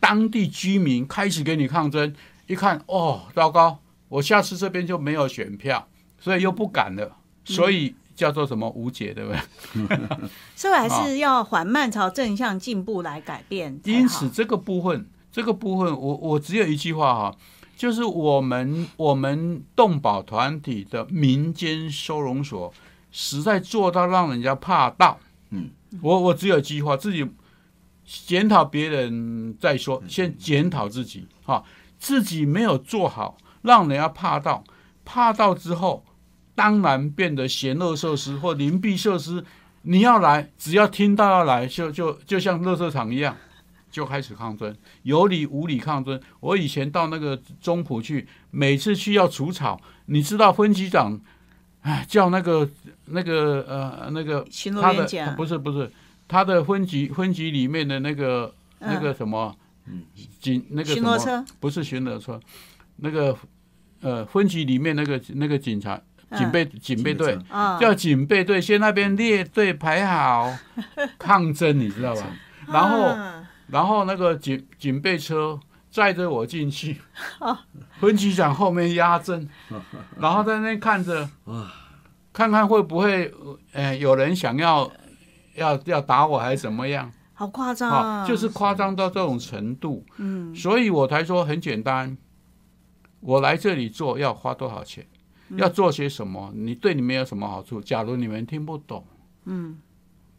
[0.00, 2.14] 当地居民开始给你抗争。
[2.46, 3.78] 一看哦，糟糕！
[4.08, 5.86] 我下次这边就没有选票，
[6.18, 9.30] 所以又不敢了，所以叫做什么无解，对不
[9.86, 9.98] 对？
[10.56, 13.78] 所以还是要缓慢朝正向进步来改变。
[13.84, 17.36] 因此，这个部分，这个部分，我我只有一句话哈，
[17.76, 22.72] 就是我们我们动保团体的民间收容所，
[23.12, 25.20] 实在做到让人家怕到。
[25.50, 27.28] 嗯，我我只有一句话，自己
[28.08, 31.62] 检讨别人再说，先检讨自己哈。
[31.98, 34.62] 自己没有做好，让人家怕到，
[35.04, 36.04] 怕到之后
[36.54, 39.44] 当然变得嫌恶设施或邻避设施。
[39.82, 43.36] 你要来，只要听到要来，就就就像垃圾场一样，
[43.90, 46.20] 就开始抗争，有理无理抗争。
[46.38, 51.20] 我以前到那个中埔去，每次去要除草，你知道分局长，
[51.82, 52.68] 哎，叫那个
[53.06, 54.46] 那个呃那个
[54.80, 55.90] 他的不是不是
[56.28, 59.56] 他的分局分局里面的那个那个什么
[60.38, 62.38] 警那个什么不是巡逻车，
[62.96, 63.36] 那个
[64.02, 66.00] 呃分局里面那个那个警察。
[66.36, 67.38] 警备警备队
[67.80, 70.54] 叫警备队，先那边列队排好
[71.18, 72.26] 抗争，你知道吧？
[72.66, 73.16] 然后
[73.68, 75.58] 然后那个警警备车
[75.90, 76.98] 载着我进去，
[77.98, 79.48] 分局长后面压阵，
[80.20, 81.26] 然后在那看着，
[82.30, 83.32] 看看会不会
[83.72, 84.92] 呃有人想要
[85.58, 87.12] 要要打我还是怎么样？
[87.34, 88.26] 好夸张啊！
[88.26, 90.04] 就是夸张到这种程度。
[90.16, 92.16] 嗯，所以我才说很简单，
[93.20, 95.06] 我来这里做要花多少钱？
[95.56, 96.52] 要做些什么？
[96.54, 97.80] 你对你们有什么好处？
[97.80, 99.04] 假如你们听不懂，
[99.44, 99.78] 嗯，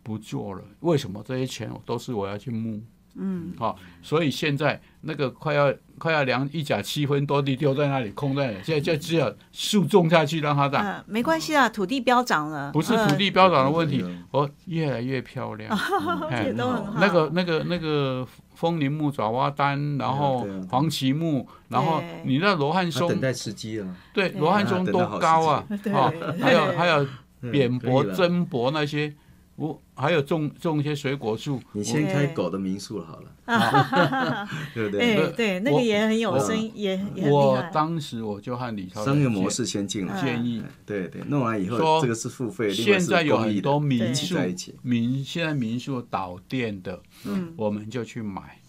[0.03, 0.63] 不做了。
[0.81, 2.81] 为什么这些钱都是我要去募？
[3.15, 11.03] 嗯，好，所以现在那个快要快要量一甲七分多地丢在那里空在，现在就只有树种下去让它长。
[11.05, 15.77] 没关系啊，土地飙涨了，不是土地飙涨的问题，哦，越来越漂亮，
[16.43, 16.93] 也都很好。
[16.99, 18.27] 那个那个那个。
[18.55, 23.87] 风铃木、爪哇丹，然后黄芪木，然后你那罗汉松等待时机了。
[24.11, 25.65] 对，罗汉松多高啊！
[25.95, 27.07] 啊，还有还有
[27.49, 29.13] 扁柏、榛柏那些，
[29.59, 31.61] 我还有种种一些水果树。
[31.73, 33.29] 你先开狗的民宿好了，
[34.73, 35.15] 对不对？
[35.15, 40.63] 对对，那个也很有生意，也也我当时我就和李超商业模式先进了，建议。
[40.85, 44.37] 对对，弄完以后这个是付费，现在有很多民宿
[44.81, 47.01] 民现在民宿导电的。
[47.25, 48.61] 嗯，我们就去买，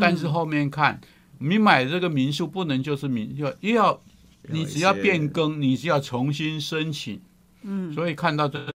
[0.00, 0.98] 但是后面看，
[1.38, 4.00] 你买这个民宿不能就是民，要又要
[4.48, 7.20] 你只要变更，你只要重新申请，
[7.62, 8.69] 嗯，所以看到这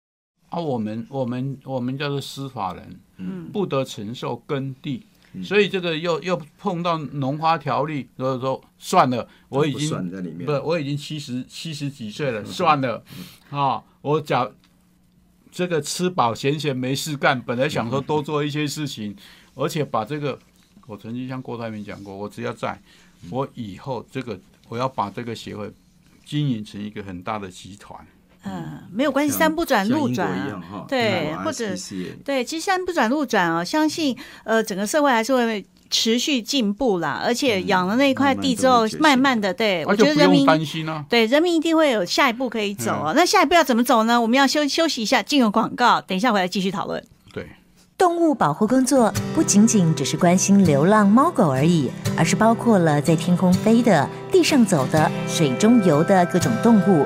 [0.51, 5.03] 啊，我们我们我们叫做司法人，嗯，不得承受耕地，
[5.43, 13.03] 所以这个又又碰到农花条例，所以说算了，我已经在里面不，我已经七十七十几岁了， 算了，
[13.49, 14.51] 啊，我讲。
[15.53, 19.13] 这个吃饱闲闲没事干，本来想说多做一些事情，
[19.53, 20.39] 而且把这个，
[20.87, 22.81] 我曾经向郭台铭讲过，我只要在，
[23.29, 25.69] 我以后这个我要把这个协会
[26.23, 27.99] 经营成一个很大的集团。
[28.43, 30.29] 嗯，没有关系，山不转路转，
[30.87, 31.75] 对，或者
[32.25, 35.65] 对，其实山不转路转啊，相信呃整个社会还是会。
[35.93, 40.47] 持续进步啦，而且养了那一块地之后，慢慢的，对我觉得人民
[41.09, 43.11] 对人民一定会有下一步可以走啊。
[43.13, 44.21] 那下一步要怎么走呢？
[44.21, 47.03] 我们要休休息一下，进入广告，等一下回来继续讨论。
[47.33, 47.45] 对，
[47.97, 57.05] 动物保护工作不仅仅只是关心流浪猫狗而已，而是包括了在天空飞的、地上走的、水中游的各种动物。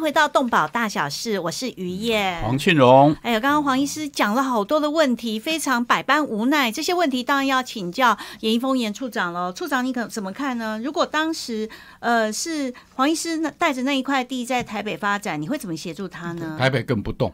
[0.00, 3.14] 回到动保大小事，我是于燕，黄庆荣。
[3.22, 6.70] 哎呀，刚刚黄医师讲了好多的问题，非常百般无奈。
[6.70, 9.52] 这些问题当然要请教严一峰严处长了。
[9.52, 10.80] 处长，你可怎么看呢？
[10.82, 11.68] 如果当时
[12.00, 16.56] 呃是黄医师带着那一块地在台北发展，你会怎么协助他呢？
[16.58, 17.32] 台北更不动，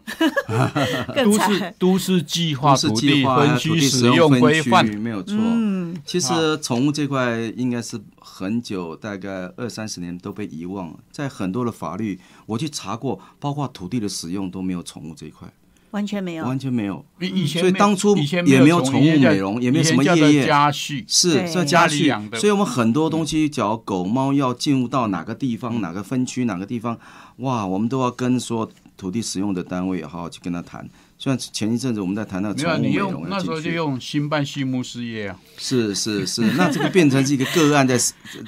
[1.22, 5.36] 都市都市计划土地分区使用规范没有错。
[5.38, 12.18] 嗯，其实宠物这块应该是很久，大概二三十年都被遗忘了，在很多的法律。
[12.46, 15.46] 我去查过，包括土地的使用都没有宠物这一块，
[15.90, 17.04] 完全没有，完全没有。
[17.20, 22.38] 以前所以当初也没有宠物美容，也没有什么业业家畜，是是家畜养的。
[22.38, 26.98] 所以我们很多东西，只要狗猫要进入到哪个地方、哪个分区、哪个地方，
[27.36, 30.88] 哇，我们都要跟说土地使用的单位好好去跟他谈。
[31.16, 37.96] 像前一阵子我们在谈到宠物美容，那时候就用新办畜牧事业啊，是是是， 那这个变成是一个个案在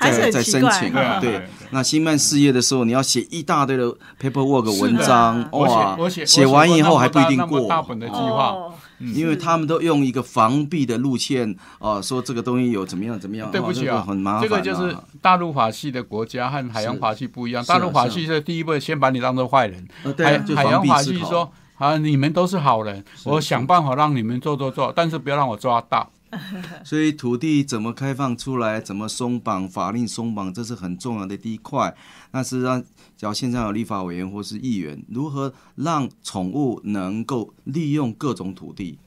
[0.00, 3.84] 在在申请啊，对，那新办事业的时候，你要写一大堆的
[4.20, 8.54] paperwork 文章，哇，写完以后还不一定过，大本的计划，
[8.98, 14.42] 因为他们都用一个防避的路线，哦，说这个东西有怎么样怎么样，对不起啊，很麻烦。
[14.42, 19.86] 这个就是大陆法系的国家和海洋法系不一样，大陆法系是第一步先把你当做坏人，
[20.18, 26.10] 海海洋法系说啊，你们都是好人，我想办法让你们做做做，但是不要让我抓到。
[26.84, 31.94] 所以土地怎么开放出来，怎么松绑法令松绑，这是很重要的第一块。
[32.32, 32.82] 那是让
[33.16, 38.98] 只要现在有立法委员或是议员，如何让宠物能够利用各种土地，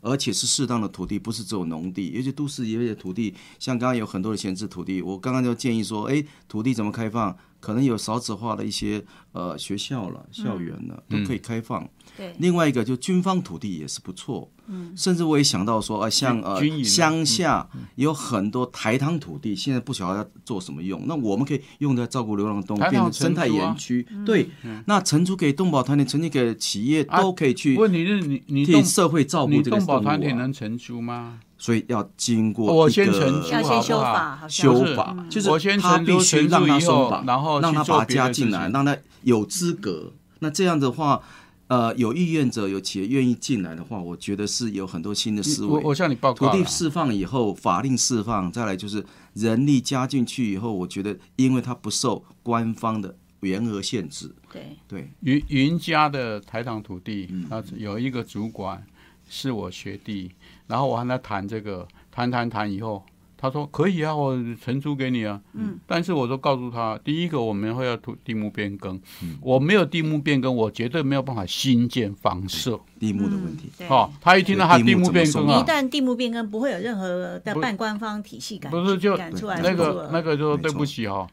[0.00, 7.34] 而且是适当的土地，不是只有农地，尤其都市一类的土地，像刚刚有很多的闲置土地，我刚刚就建议说，哎，土地怎么开放？
[7.64, 9.02] 可能有少子化的一些
[9.32, 11.88] 呃学校了、校园了，都可以开放。
[12.14, 14.50] 对，另外一个就军方土地也是不错。
[14.66, 21.04] 嗯，甚至我也想到说，呃，像呃乡下有很多台糖土地，现在不晓得要做什么用。
[21.06, 24.06] 那我们可以用在照顾流浪动物，变成生态园区。
[24.26, 24.50] 对，
[24.86, 27.76] 那承租给动保团体，承租给企业都可以去。
[27.76, 31.40] 问题是你你替社会照顾这个动保团体能承租吗？
[31.64, 40.12] 所以要经过我先承租，要先修法，修法就是他必须让他松绑，然后让他把加进来，让他有资格。
[40.40, 41.22] 那这样的话，
[41.68, 45.70] 呃，有意愿者、有企业愿意进来的话，我觉得是有很多新的思维。
[45.70, 49.02] 我我向你报告，土地释放以后，法令释放，再来就是
[49.32, 54.30] 人力加进去以后，我觉得因为它不受官方的员额限制。
[54.52, 58.84] 对对，云云家的台糖土地，他，有一个主管
[59.30, 60.30] 是我学弟。
[60.66, 63.04] 然后我和他谈这个，谈谈谈以后，
[63.36, 65.38] 他说可以啊，我承租给你啊。
[65.52, 65.78] 嗯。
[65.86, 68.98] 但是我都告诉他，第一个我们会要土地目变更，
[69.42, 72.80] 我没有地目变更，我绝对没有办法新建房舍。
[72.98, 73.70] 地目的问题。
[73.90, 78.72] 哦，他一听到他地目变更啊，一旦地目变更，不会有任何的半官方体系感。
[78.72, 81.26] 不是就那个那个就说对不起哈，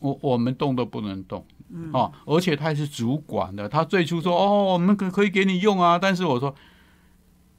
[0.00, 1.46] 我我们动都不能动。
[1.70, 1.90] 嗯。
[1.92, 6.52] 哦，而且他还是主管的，他最初说哦，我们可可以给你用啊，但是我说。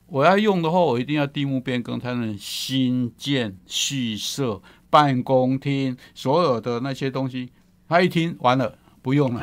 [0.07, 7.49] 我要用的话，我一定要地目变更才能新建、续设办公厅，所有的那些东西。
[7.89, 9.41] 他一听完了，不用了。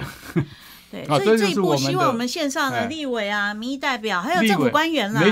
[0.90, 5.22] 对， 所以这一步希望我们线上的立委啊、民意代表，还有政府官员啦，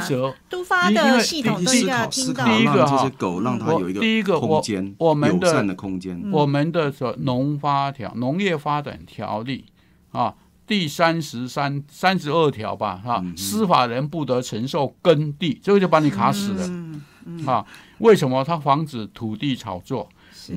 [0.48, 2.44] 都发的系统都要听到。
[2.46, 3.10] 第一个哈，
[3.44, 9.66] 让它有一个第一个空间，我们的空间，我们的说农发条、农业发展条例
[10.12, 10.34] 啊。
[10.70, 17.66] 第三十三、三十二条吧，哈，司法人不得承受耕地，这个就把你卡死了，啊，
[17.98, 20.08] 为什么他防止土地炒作？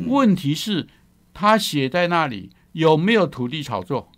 [0.05, 0.87] 问题是，
[1.33, 4.11] 他写在那里有没有土地炒作？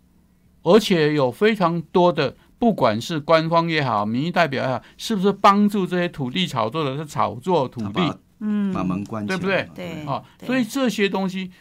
[0.64, 8.18] 而且有非常多的，不管是官方也好，民意代表也好，是不是帮助这些土地炒作的是炒作土地？
[8.42, 9.70] 嗯，把门关，对不对？
[9.74, 11.52] 对，啊，所以这些东西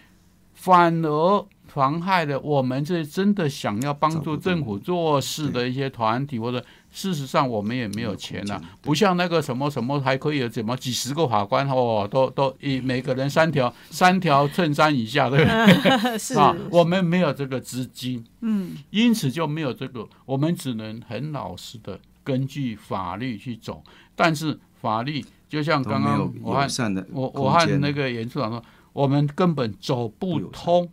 [0.55, 1.47] 反而。
[1.75, 16.17] 妨害了我们这真的想要帮助政府做事的一些团体，或者事实上我们也没有钱呐，不像那个什么什么还可以有怎么几十个法官哦，都都一每个人三条三条衬衫以下，对不对？
[16.17, 23.83] 是啊，我们没有这个资金，嗯，因此就没有这个，我们只能很老实的根据法律去走，
[24.15, 26.69] 但是法律就像刚刚我和
[27.13, 28.63] 我我和那个严处长说，
[28.93, 30.89] 我们根本走不通。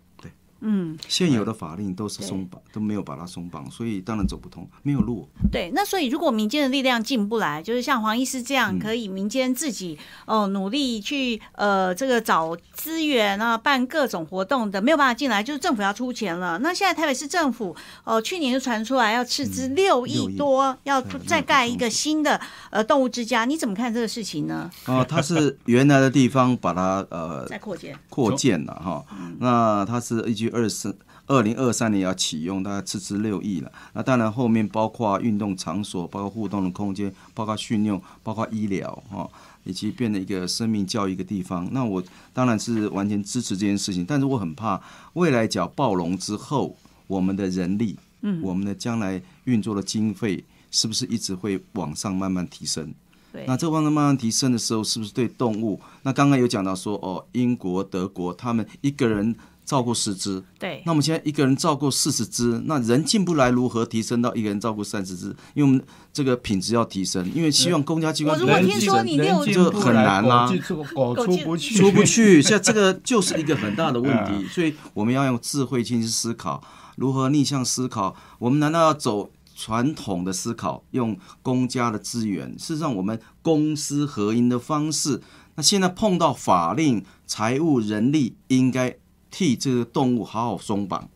[0.62, 5.28] 嗯，现有的法令都是松绑，都没有把它松绑，所以当然走不通，没有路。
[5.52, 9.98] 对，那所以如果民间的力量进不来，就是像黄医师这样，可以民间自己
[10.28, 16.60] 哦努力去呃这个找资源啊，办各种活动的，没有办法进来，就是政府要出钱了。
[16.60, 22.40] 那现在台北市政府哦，去年就传出来要斥资六亿多，要再盖一个新的
[22.70, 24.70] 呃动物之家，你怎么看这个事情呢？
[24.86, 29.04] 哦，它是原来的地方把它呃 再扩建扩建了哈，
[29.40, 30.51] 那它是一句。
[30.52, 30.96] 二四
[31.28, 33.72] 二零二三年要启用，大概斥资六亿了。
[33.94, 39.30] 那当然后面包括运动场所，包括互动的空间，包括训练，包括医疗哈，
[39.64, 41.68] 以及变成一个生命教育一个地方。
[41.72, 44.82] 那我当然是完全支持这件事情，但是我很怕
[45.14, 46.76] 未来脚暴龙之后，
[47.08, 52.94] 我们的人力，嗯，我们的将来运作的经费是不是一直会往上慢慢提升？
[53.32, 55.80] 对，那这往上慢慢提升的时候，是不是对动物？
[56.02, 59.34] 那刚刚有讲到说，哦，英国、德国他们一个人。
[59.72, 60.84] 照顾十只，对。
[60.86, 65.28] 那我们现在一个人照顾四十只，那人进不来，如何提升到一个人照顾三十只？
[65.54, 70.52] 因为我们这个品质要提升，因为希望公家机关如果听说你六就很难啊，
[70.94, 72.42] 狗出不去，出不去。
[72.42, 76.62] 现在这个就是一个很大的问题， 所以我们要用智慧去思考，
[76.98, 78.14] 如何逆向思考。
[78.40, 82.58] 我们难道要走传统的思考，用公家的资源？
[82.60, 85.22] 事实上，我们公私合营的方式，
[85.56, 88.98] 那现在碰到法令、财务、人力，应该。
[89.32, 91.10] 替这个动物好好松绑，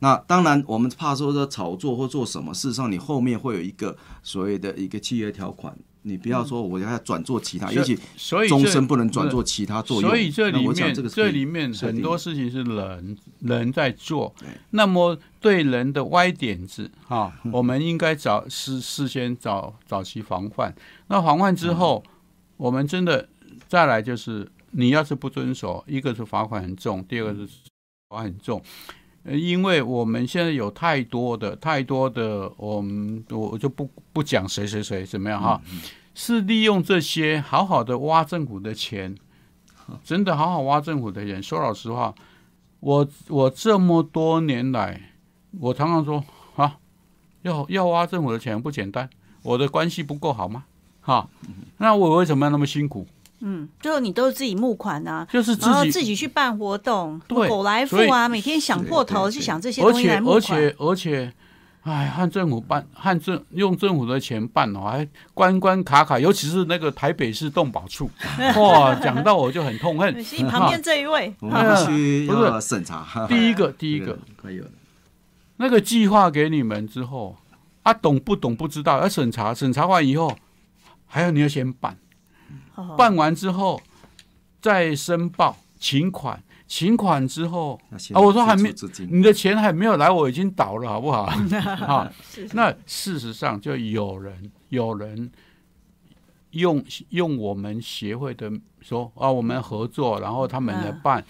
[0.00, 10.08] 那当然我们怕说说炒作或做什么，事实上你后面会有一个所谓的一个契约条款，你不要说我要转做其他，所以也许所以终身不能转做其他作用。
[10.08, 14.34] 所以这那里面这里面很多事情是人人在做，
[14.70, 20.74] 那么对人的歪点子啊，我们应该早事事先早早期防范。
[21.08, 22.10] 那防范之后，嗯
[22.56, 23.28] 我们真的
[23.68, 27.46] 再来就是，你要是不遵守，一个是罚款很重，第二个是
[28.10, 28.62] 罚款很重。
[29.24, 35.60] 因为我们现在有太多的太多的，我们我就不不讲谁谁谁怎么样哈，
[36.14, 39.16] 是利用这些好好的挖政府的钱，
[40.04, 41.42] 真的好好挖政府的钱。
[41.42, 42.14] 说老实话，
[42.80, 45.14] 我我这么多年来，
[45.58, 46.22] 我常常说
[46.54, 46.76] 啊，
[47.42, 49.08] 要要挖政府的钱不简单，
[49.42, 50.66] 我的关系不够好吗？
[51.00, 51.28] 哈，
[51.78, 53.08] 那我为什么要那么辛苦？
[53.40, 60.70] 嗯，最后你都是自己募款啊，就是自己然后自己去办活动，对狗来富啊，每天想破头去想这些东西来募且而。
[60.70, 61.32] 且而且，
[61.82, 68.10] 哎，和政府办，和政用政府的钱办哦，还关关卡卡，尤其是那个台北市动保处，
[68.56, 70.22] 哇，讲到我就很痛恨。
[70.24, 73.26] 其实旁边这一位， 我们必须 不是要审查。
[73.28, 74.18] 第一个，第一个。
[75.58, 77.36] 那个计划给你们之后，
[77.82, 80.36] 啊，懂不懂不知道，要审查，审查完以后，
[81.06, 81.96] 还要你要先办，哦
[82.96, 83.80] 办完之后
[84.60, 87.80] 再申报请款，请款之后
[88.12, 88.72] 啊，我说还没
[89.10, 91.22] 你的钱还没有来，我已经倒了，好不好？
[91.86, 92.12] 啊，
[92.52, 95.30] 那事实上就有人有人
[96.52, 98.50] 用用我们协会的
[98.80, 101.24] 说啊，我们合作，然后他们来办，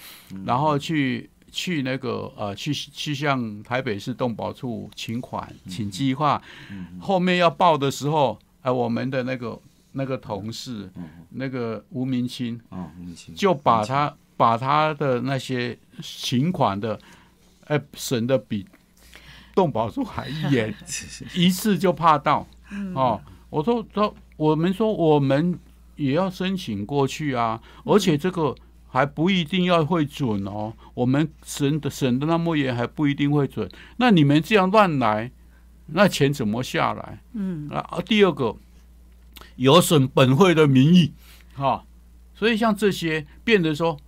[0.45, 6.41] 然后去去那个呃，去去向台北市动保处请款，请计划，
[7.01, 9.59] 后面要报的时候，哎、我们的那个
[9.97, 10.91] 那个同事，
[11.31, 12.91] 那个吴明清，哦，
[13.35, 16.99] 就把他把他的那些请款的，
[17.65, 18.67] 哎、审的比
[19.55, 20.73] 动保处还严，
[21.35, 22.47] 一次就怕到
[22.95, 23.19] 哦。
[23.49, 25.59] 我说说，我们说我们
[25.97, 28.55] 也要申请过去啊，而且这个
[28.89, 30.75] 还不一定要会准哦。
[30.93, 33.67] 我们审的审的那么严，还不一定会准。
[33.97, 35.31] 那你们这样乱来，
[35.87, 37.19] 那钱怎么下来？
[37.33, 38.55] 嗯，啊，第二个
[39.57, 41.13] 有损本会的名誉，
[41.55, 41.85] 哈、
[42.35, 43.99] 所以像这些变得说，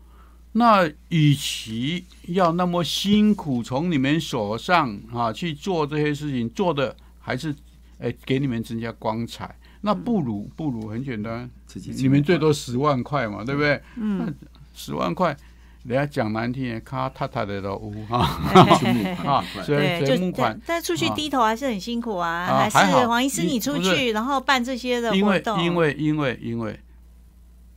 [0.52, 7.54] 那与其要那么辛苦从你们手上啊去做这些事情，做的还是
[7.98, 13.82] 哎给你们增加光彩，那不如不如很简单，自己你们最多十万块嘛，对不对？
[13.96, 14.34] 嗯，
[14.74, 15.36] 十万块。
[15.84, 18.18] 人家讲难听点，咔踏踏的都有哈。
[19.24, 23.00] 啊，所以所以募款但但出去低头还是很辛苦啊，还啊还好。
[23.00, 26.78] 是黄医师你你出去，然后办这些的因为活动，因为因为因为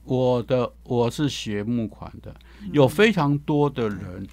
[0.04, 2.70] 我的我是学募款的，嗯。
[2.74, 4.28] 有非常多的人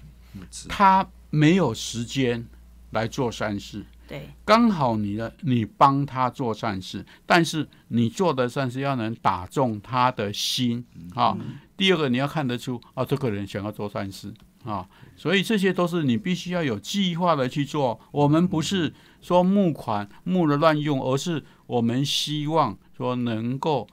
[0.67, 2.45] 他没有时间
[2.91, 10.83] 来做善事，对刚好你的你帮他做善事，但是你做的善事要能打中他的心
[11.13, 11.37] 啊。
[11.77, 14.33] 第二个你要看得出啊，这个人想要做善事
[14.63, 14.85] 啊，
[15.15, 17.99] 所以这些都是你必须要有计划的去做。
[18.11, 18.91] 我们不是
[19.21, 23.87] 说募款募了乱用，而是我们希望说能够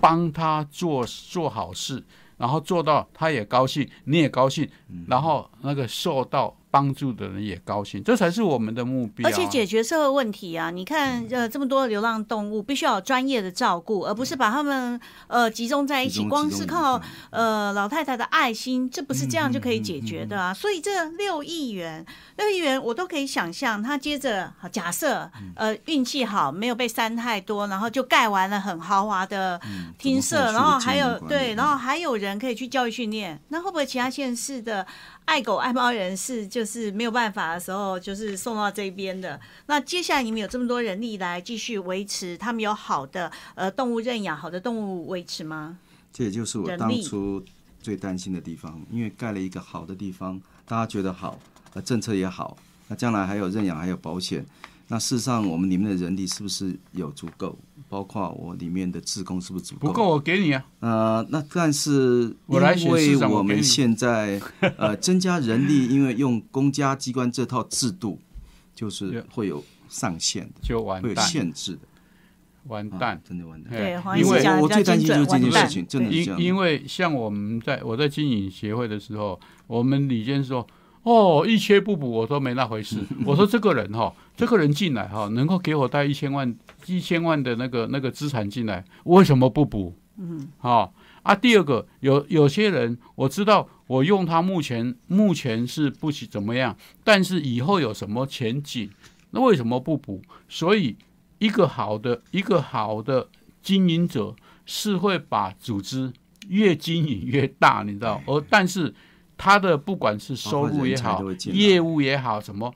[0.00, 2.02] 帮他做做好事，
[2.36, 4.68] 然后做到他也高兴，你也高兴，
[5.08, 9.28] 然后那个受到帮助的人也高兴，这才是我们的目标。
[9.28, 10.70] 而且解决社会问题啊！
[10.70, 16.98] 你看，嗯呃，这么多流浪动物，必须要有专业的照顾，而不是把他们呃集中在一起，光是靠
[17.30, 20.54] 嗯呃老太太的爱心，这不是这样就可以解决嗯的啊！
[20.54, 22.04] 所以这六亿元，
[22.36, 29.60] 六亿元我都可以想象，他接着好假设嗯呃运气好，没有被删太多，然后就盖完了很豪华的
[29.98, 34.86] 厅舍，然后还有对，然后还有人可以去教育训练，那会不会其他县市的
[35.28, 39.38] 爱狗爱猫人士就是没有办法的时候，就是送到这边的？
[39.66, 45.76] 那接下来你们有这么多人力来继续维持，他们有好的呃动物认养、好的动物维持吗？
[46.14, 47.44] 这也就是我当初
[47.82, 51.38] 最担心的地方，因为盖了一个好的地方，大家觉得好，
[51.74, 52.56] 呃，政策也好，
[52.88, 54.46] 那将来还有认养，还有保险，
[54.86, 57.54] 那事实上我们里面的人力是不是有足够？
[57.88, 59.88] 包括我里面的职工是不是足够？
[59.88, 60.64] 不够，我给你啊。
[60.80, 64.40] 呃，那但是我来选因为我们现在
[64.76, 68.20] 呃增加人力，因为用公家机关这套制度，
[68.74, 73.20] 就是会有上限的，就完会有，限制的，啊完蛋。
[73.26, 73.72] 真的完蛋。
[73.72, 76.38] 哎对因为我最担心就是这件事情，真的是这样。
[76.40, 80.66] 因因为像我们在我在经营协会的时候，我们李健说，
[81.08, 82.98] 哦，一缺不补，我说没那回事。
[83.24, 86.54] 我说这个人哈，这个人进来哈，能够给我带一千万
[86.84, 89.94] 一千万的那个那个资产进来，为什么不补？
[90.18, 90.92] 嗯，好
[91.22, 91.34] 啊。
[91.34, 98.90] 第二个，有有些人我知道，我用他目前目前是不怎怎么样，但是以后有什么前景，
[99.30, 100.20] 那为什么不补？
[100.46, 100.94] 所以
[101.38, 103.28] 一个好的一个好的
[103.62, 104.36] 经营者
[104.66, 106.12] 是会把组织
[106.48, 108.20] 越经营越大，你知道？
[108.26, 108.94] 而但是
[109.38, 111.22] 他的不管是收入也好，
[111.52, 112.74] 业务也好，什么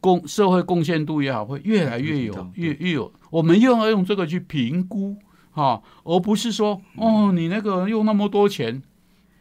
[0.00, 3.10] 贡社会贡献度也好，会越来越有，越越有。
[3.30, 5.16] 我们又要用这个去评估，
[5.52, 8.82] 哈，而不是说，哦，你那个用那么多钱。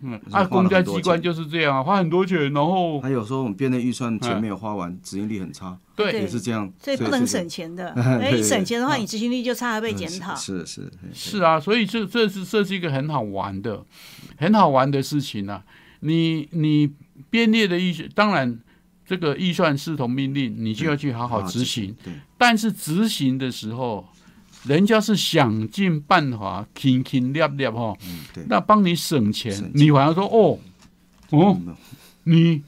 [0.01, 7.89] 嗯，啊，公家机关就是这样啊，花很多钱，然后还有时候我们编的预算钱没有花完，执行力很差，对，也是这样，所以不能省钱的。
[7.99, 10.34] 哎，省钱的话，你执行力就差，被检讨。
[10.36, 13.84] 是是是啊，所以这这是这是一个很好玩的、
[14.38, 15.65] 很好玩的事情啊。
[16.02, 16.91] 你你
[17.30, 18.60] 编列的预算，当然
[19.06, 21.95] 这个预算视同命令，你就要去好好执行。
[22.04, 24.08] 对，但是执行的时候。
[24.66, 27.95] 人家是想尽办法，勤勤练练哈，
[28.50, 30.60] 那帮你省钱，你反而说哦，
[31.30, 31.58] 哦，
[32.26, 32.62] 你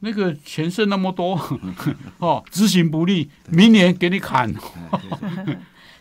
[0.00, 1.38] 那个钱剩那么多，
[2.18, 4.52] 哦，执行不力，明年给你砍，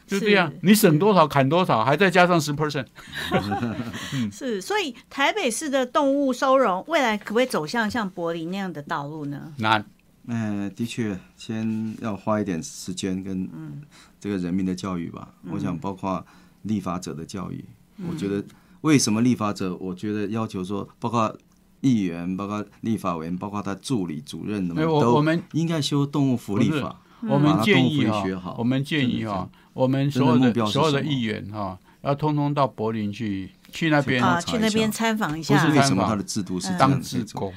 [0.07, 2.87] 就这样，你省多少砍多少，还再加上十 percent，
[4.31, 9.53] 是，所以台北市的动物收容未来可不可以走向像柏林那样的道路呢？
[9.57, 9.85] 难。
[10.29, 13.49] 嗯，的确，先要花一点时间跟
[14.19, 15.29] 这个人民的教育吧。
[15.49, 16.25] 我想，包括
[16.63, 17.63] 立法者的教育。
[18.09, 18.43] 我觉得，
[18.81, 19.73] 为什么立法者？
[19.77, 21.33] 我觉得要求说，包括
[21.79, 26.99] 议员、包括立法委员、包括他助理、主任，都我们应该修动物福利法。
[27.21, 35.55] 我们建议哈，我们建议哈，我们所有的所有的议员哈，要通通到柏林去，去那边啊，去那边参访一下。
[35.55, 37.53] 不是为什么他的制度是当职工，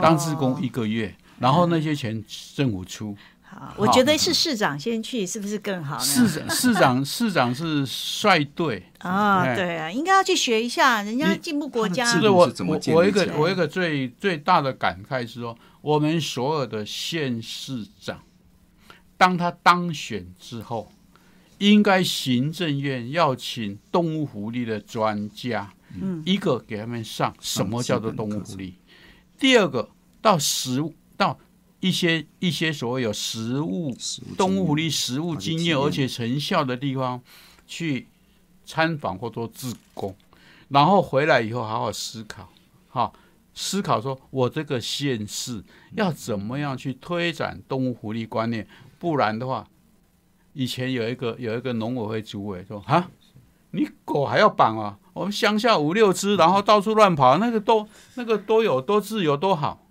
[0.00, 1.14] 当职工一个月。
[1.40, 2.22] 然后那些钱
[2.54, 5.98] 政府出，好，我觉得是市长先去，是不是更好？
[5.98, 12.04] 市长市长市长是率队 啊，对啊，应该要去学一下，人家进步国家。
[12.04, 18.20] 是我我我一个我一个最最大的感慨是说，我们所有的县市长，
[19.20, 20.90] 当他当选之后，
[21.58, 28.76] 应该行政院要请动物福利的专家，嗯，一个给他们上什么叫做动物福利，
[29.38, 29.90] 第二个
[30.22, 30.94] 到食物。
[31.18, 31.38] 到
[31.80, 33.94] 一些一些所谓有食物
[34.38, 37.20] 动物福利食物经验而且成效的地方
[37.66, 38.06] 去
[38.64, 40.16] 参访或做自工，
[40.68, 42.48] 然后回来以后好好思考，
[42.88, 43.12] 好
[43.54, 48.66] 思考说我这个县市要怎么样去推展动物福利观念，
[48.98, 49.66] 不然的话，
[50.52, 53.10] 以前有一个有一个农委会主委说啊，
[53.72, 54.98] 你狗还要绑啊？
[55.12, 59.86] 我们乡下五六只，然后到处乱跑，那个都那个都有多自由多好。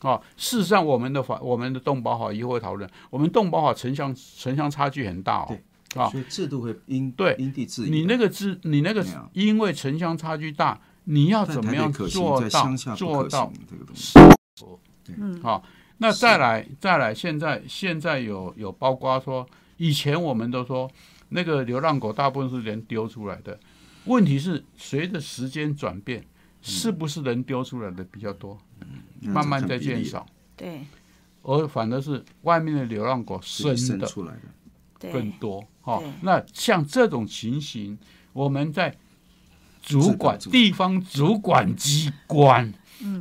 [0.00, 2.88] 啊， 事实上，我们的法，我们的动保法以后会讨论。
[3.10, 5.58] 我们动保法城乡城乡差距很大哦，
[5.96, 7.90] 啊，所以制度会因对因地制宜。
[7.90, 14.18] 你那个制，你那个因为城乡差距大，你要怎么样做到做到这个东西？
[15.16, 15.62] 嗯，好，
[15.98, 19.46] 那再来再来，现在现在有有包括说，
[19.76, 20.90] 以前我们都说
[21.28, 23.58] 那个流浪狗大部分是人丢出来的，
[24.06, 26.24] 问题是随着时间转变，
[26.62, 28.58] 是不是人丢出来的比较多？
[29.20, 30.26] 慢慢在减少，
[30.56, 30.80] 对，
[31.42, 34.40] 而反而是外面的流浪狗生的出来的。
[35.12, 36.02] 更多哈。
[36.22, 37.98] 那像这种情形，
[38.32, 38.96] 我们在
[39.84, 42.72] 主管地方主管机关。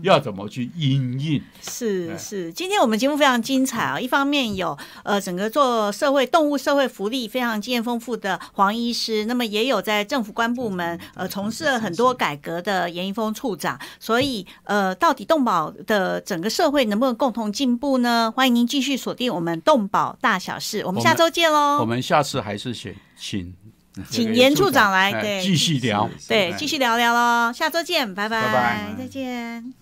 [0.01, 1.41] 要怎么去应应？
[1.61, 3.99] 是是，今天我们节目非常精彩啊！
[3.99, 13.77] 一方面有呃，整个做社会动物社会福利非常经验丰富的黄医师，那么也有在政府官部门呃从事了很多改革的严一峰处长。
[13.99, 18.31] 所以呃，到底动保的整个社会能不能共同进步呢？
[18.33, 21.79] 欢迎您继续锁定我们动保大小事，我们下周见喽！
[21.81, 23.53] 我们下次还是选请
[24.09, 27.53] 请严处长来对继续聊，对继续聊聊喽！
[27.53, 29.73] 下周见，拜拜，再见。